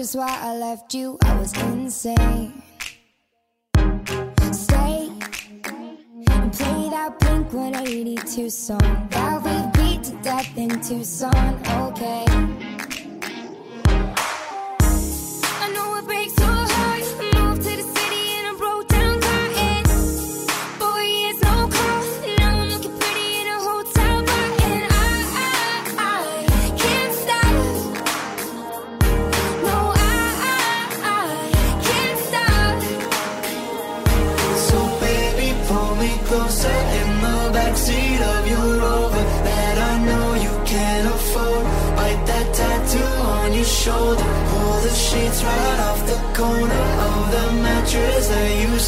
[0.10, 1.18] is why I left you.
[1.24, 2.64] I was insane.
[4.52, 5.10] Stay
[6.32, 11.62] and play that Pink 182 song that we beat to death in Tucson.
[11.88, 12.79] Okay.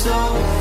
[0.02, 0.61] slow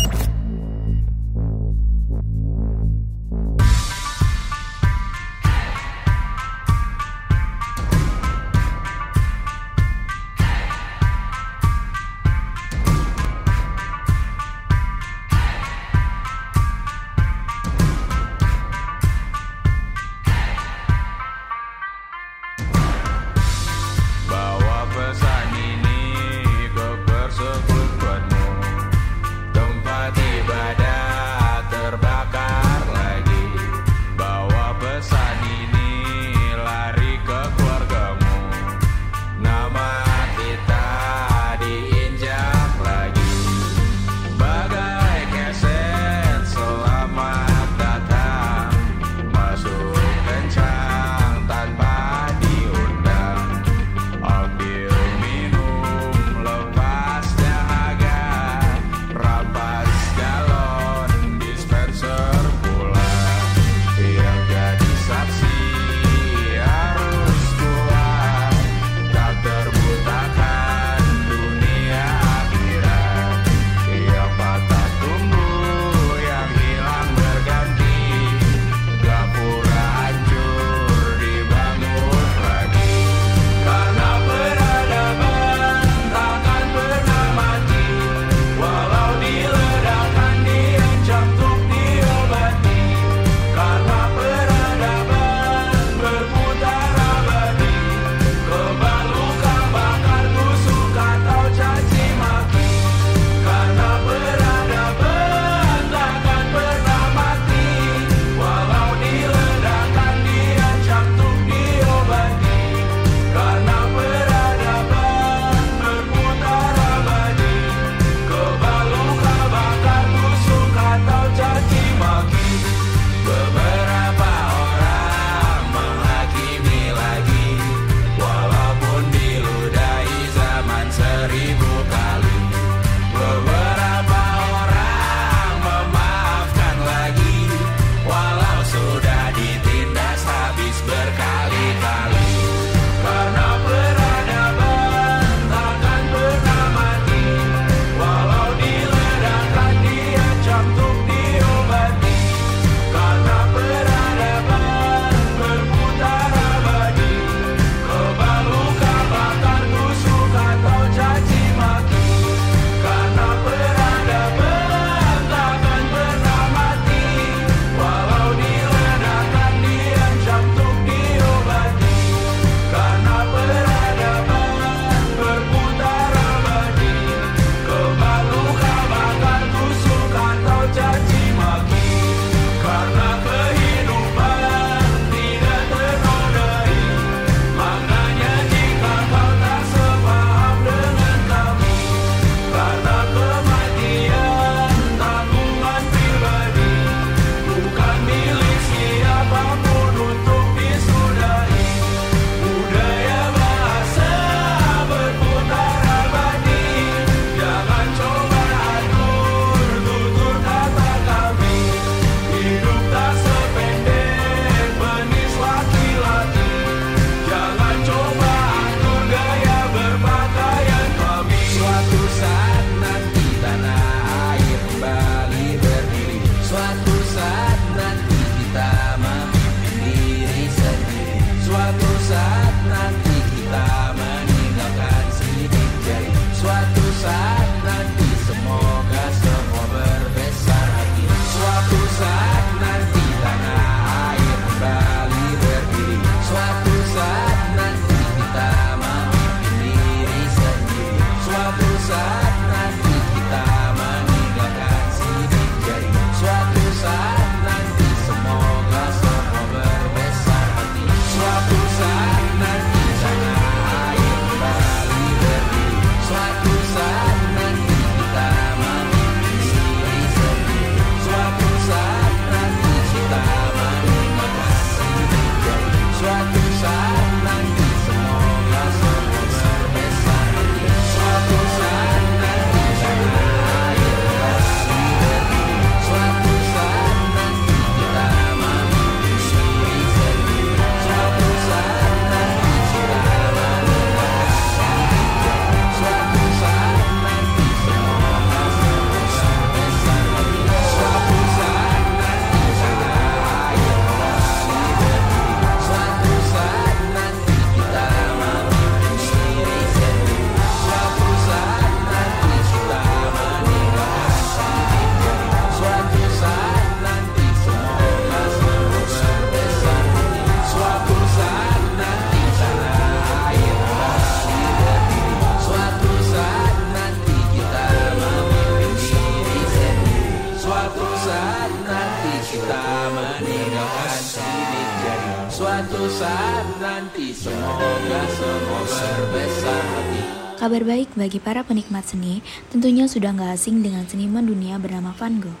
[341.01, 342.21] Bagi para penikmat seni
[342.53, 345.33] tentunya sudah nggak asing dengan seniman dunia bernama Van Gogh.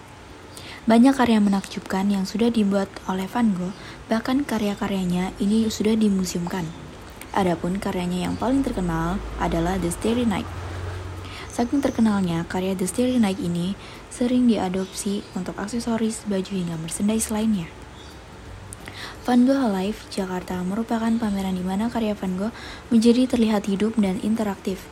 [0.89, 3.69] Banyak karya menakjubkan yang sudah dibuat oleh Van Gogh,
[4.09, 6.65] bahkan karya-karyanya ini sudah dimuseumkan.
[7.37, 10.49] Adapun karyanya yang paling terkenal adalah The Starry Night.
[11.53, 13.77] Saking terkenalnya, karya The Starry Night ini
[14.09, 17.69] sering diadopsi untuk aksesoris, baju hingga merchandise lainnya.
[19.21, 22.49] Van Gogh Alive Jakarta merupakan pameran di mana karya Van Gogh
[22.89, 24.89] menjadi terlihat hidup dan interaktif.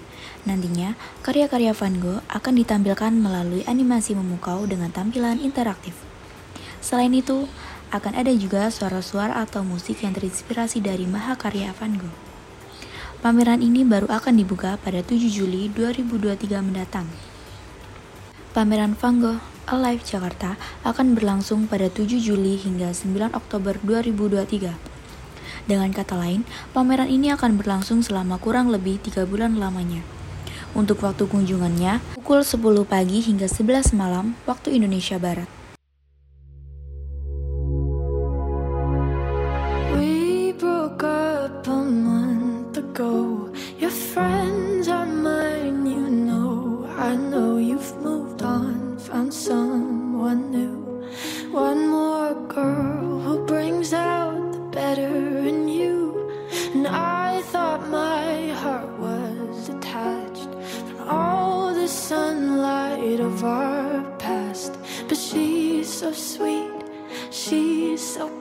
[0.48, 5.98] Nantinya, karya-karya Van Gogh akan ditampilkan melalui animasi memukau dengan tampilan interaktif.
[6.80, 7.50] Selain itu,
[7.90, 12.16] akan ada juga suara-suara atau musik yang terinspirasi dari mahakarya Van Gogh.
[13.20, 17.04] Pameran ini baru akan dibuka pada 7 Juli 2023 mendatang.
[18.56, 20.56] Pameran Van Gogh Alive Jakarta
[20.88, 24.74] akan berlangsung pada 7 Juli hingga 9 Oktober 2023.
[25.70, 30.02] Dengan kata lain, pameran ini akan berlangsung selama kurang lebih 3 bulan lamanya.
[30.78, 35.59] Untuk waktu kunjungannya, pukul 10 pagi hingga 11 malam waktu Indonesia Barat.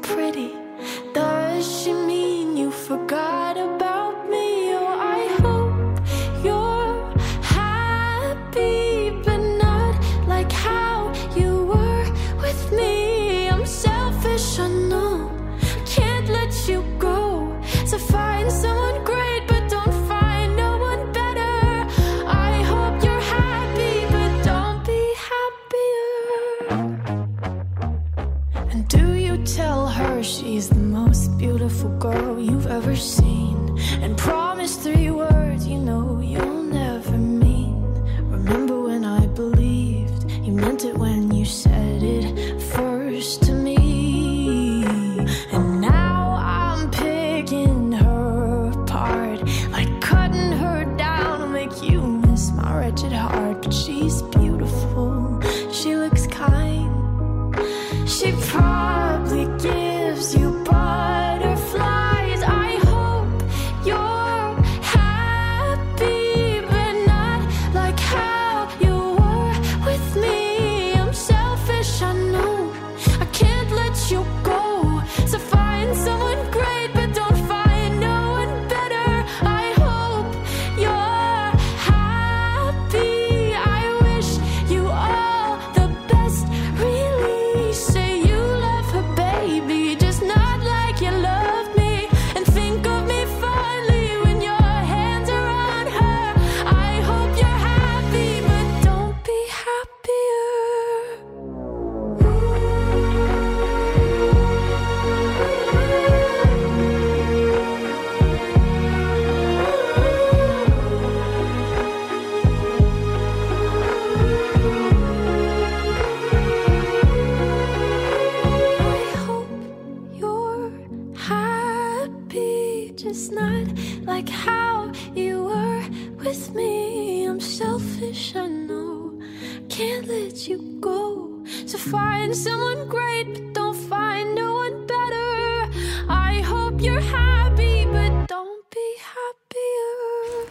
[0.09, 0.58] Pretty.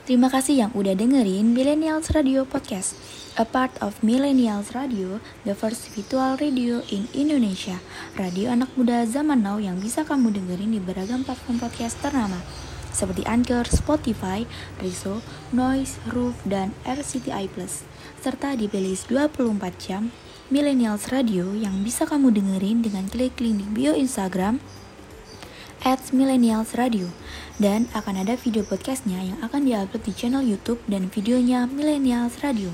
[0.08, 2.96] Terima kasih yang udah dengerin Millennials Radio Podcast,
[3.36, 7.84] a part of Millennials Radio, the first virtual radio in Indonesia.
[8.16, 12.40] Radio anak muda zaman now yang bisa kamu dengerin di beragam platform podcast ternama,
[12.96, 14.48] seperti Anchor, Spotify,
[14.80, 15.20] Reso,
[15.52, 17.84] Noise, Roof, dan RCTI Plus,
[18.24, 20.16] serta di playlist 24 jam
[20.48, 24.64] Millennials Radio yang bisa kamu dengerin dengan klik link di bio Instagram
[25.84, 27.12] at Millennials Radio
[27.62, 32.74] dan akan ada video podcastnya yang akan diupload di channel YouTube dan videonya Millennials Radio.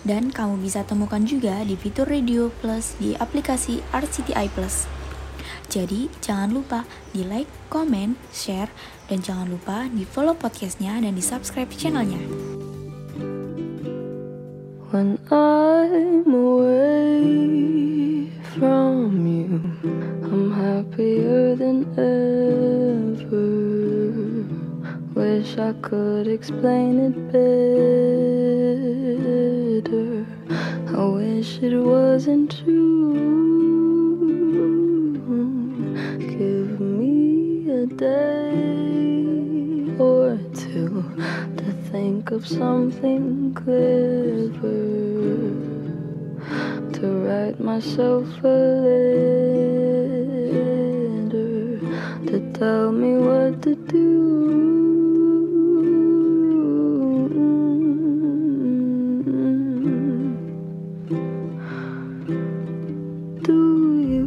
[0.00, 4.88] Dan kamu bisa temukan juga di fitur Radio Plus di aplikasi RCTI Plus.
[5.70, 6.82] Jadi jangan lupa
[7.14, 8.72] di like, comment, share,
[9.06, 12.18] dan jangan lupa di follow podcastnya dan di subscribe channelnya.
[14.90, 17.70] When I'm away
[18.60, 19.48] from you.
[20.30, 23.40] I'm happier than ever.
[25.14, 27.16] Wish I could explain it
[29.82, 30.26] better.
[30.94, 33.14] I wish it wasn't true.
[36.18, 38.76] Give me a day
[39.98, 41.02] or two
[41.56, 44.90] to think of something clever
[46.92, 49.10] to write myself a letter
[52.26, 54.06] to tell me what to do.
[63.42, 63.58] Do
[64.12, 64.26] you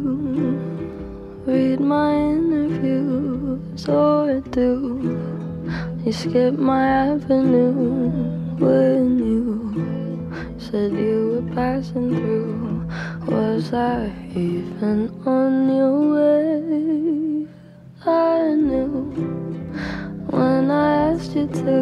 [1.46, 4.68] read my interviews or do
[6.04, 8.10] you skip my avenue
[8.58, 9.63] when you
[10.74, 12.84] said you were passing through?
[13.28, 17.46] Was I even on your way?
[18.04, 18.90] I knew
[20.34, 21.76] when I asked you to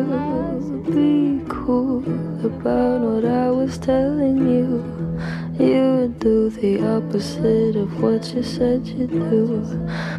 [0.92, 2.04] be cool
[2.44, 4.68] about what I was telling you.
[5.58, 9.64] You would do the opposite of what you said you'd do,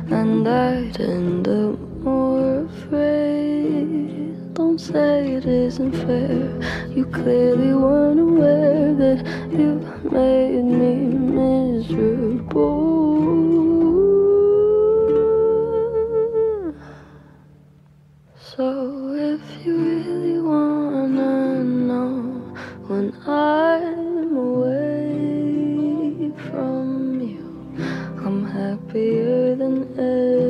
[0.10, 4.33] and I'd end up more afraid.
[4.54, 6.88] Don't say it isn't fair.
[6.92, 9.80] You clearly weren't aware that you
[10.12, 10.96] made me
[11.40, 12.84] miserable.
[18.56, 22.12] So if you really wanna know
[22.88, 27.46] when I'm away from you,
[28.24, 30.43] I'm happier than ever.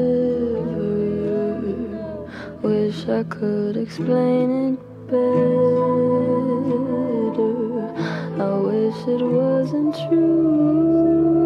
[3.04, 5.44] Wish I could explain it better.
[8.42, 11.43] I wish it wasn't true.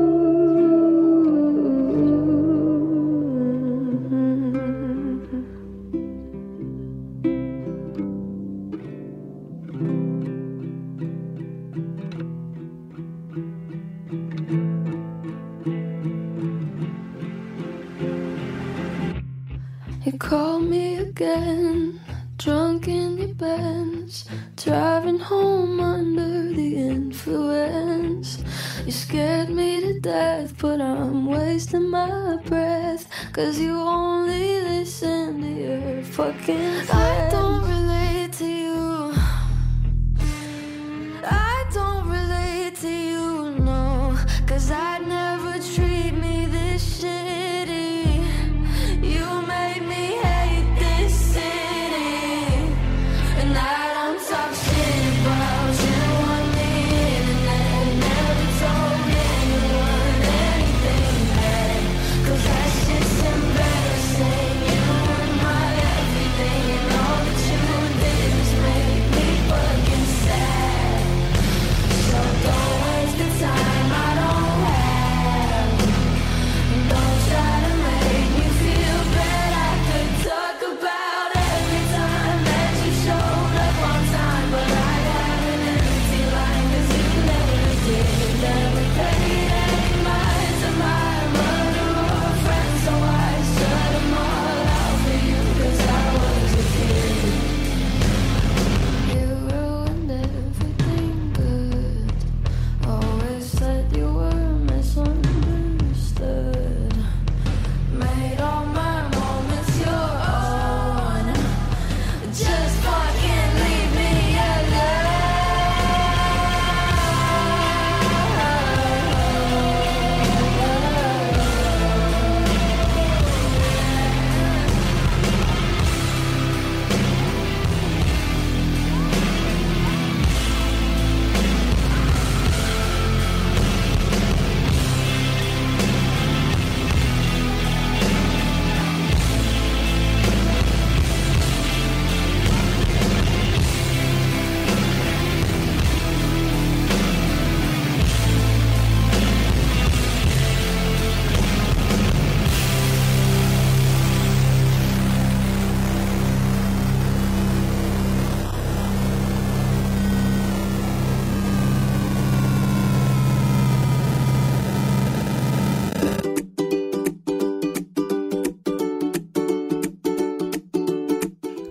[20.18, 22.02] You called me again,
[22.40, 28.44] drunk in your Benz, driving home under the influence.
[28.84, 33.08] You scared me to death, but I'm wasting my breath.
[33.32, 36.90] Cause you only listen to your fucking friends.
[36.90, 39.14] I don't relate to you.
[41.26, 44.18] I don't relate to you, no.
[44.48, 45.27] Cause I'd never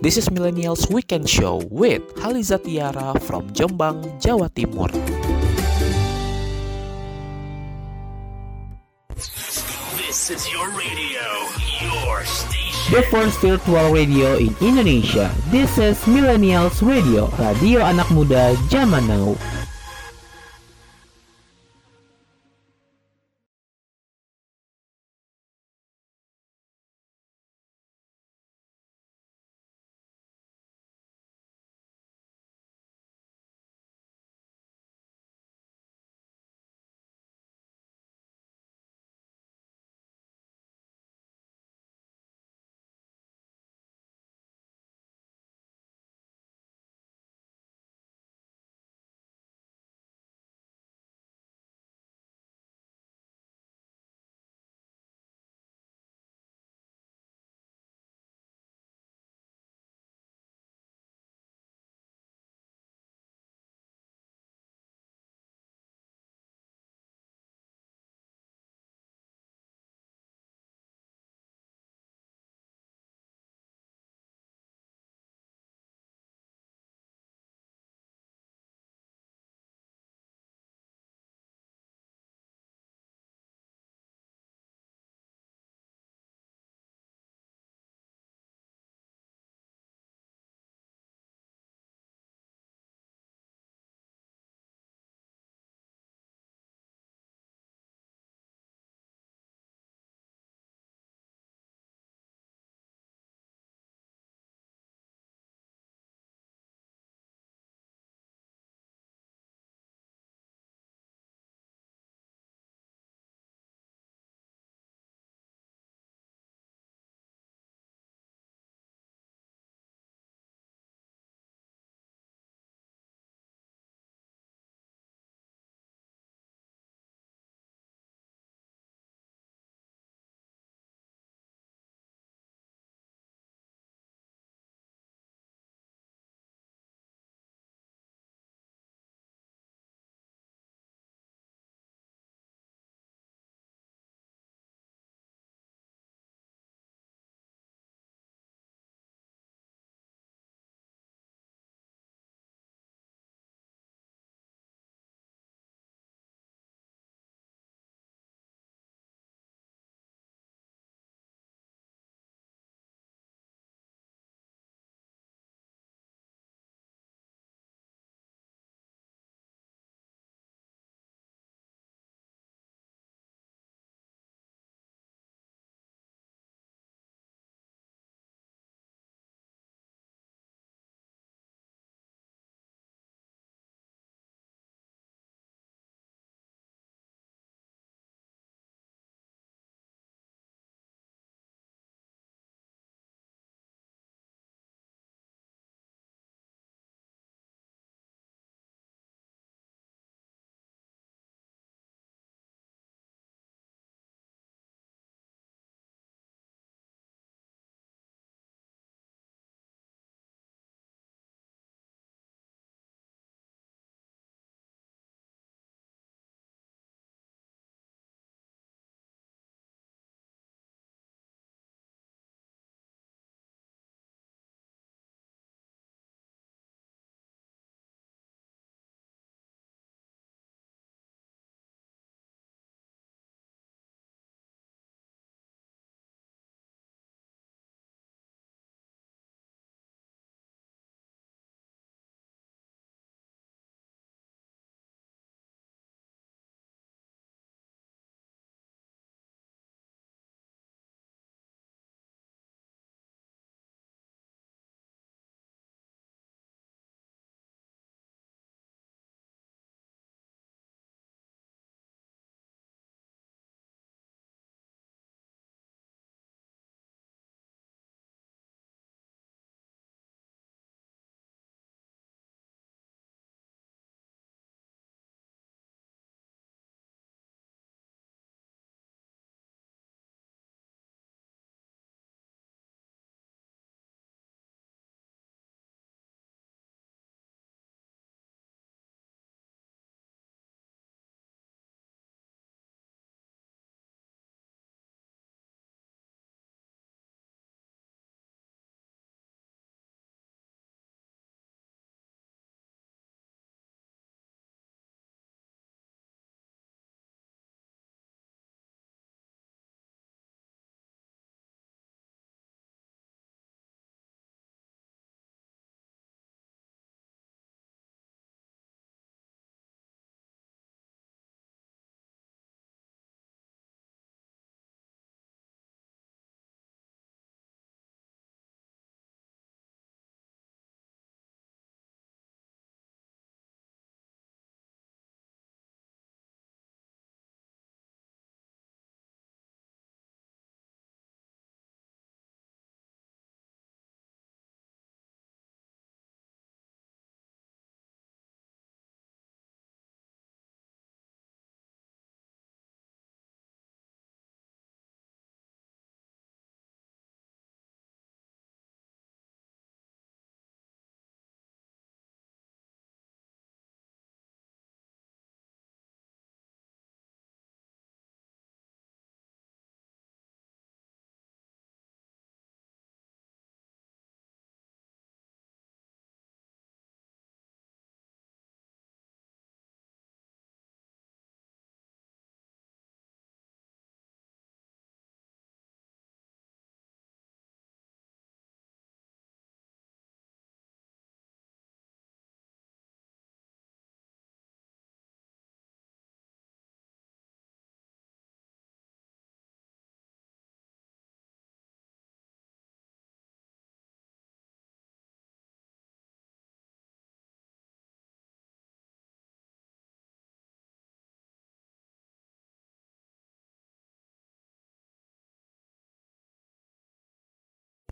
[0.07, 4.87] This is Millennials Weekend Show with Haliza Tiara from Jombang, Jawa Timur.
[9.99, 11.27] This is your radio,
[11.83, 12.87] your station.
[12.87, 15.27] The first virtual radio in Indonesia.
[15.51, 19.35] This is Millennials Radio, radio anak muda zaman now.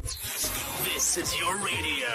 [0.06, 2.14] This is your radio,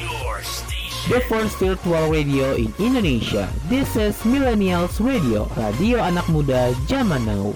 [0.00, 1.12] your station.
[1.12, 3.52] The first virtual radio in Indonesia.
[3.68, 7.52] This is Millennials Radio, radio anak muda zaman now.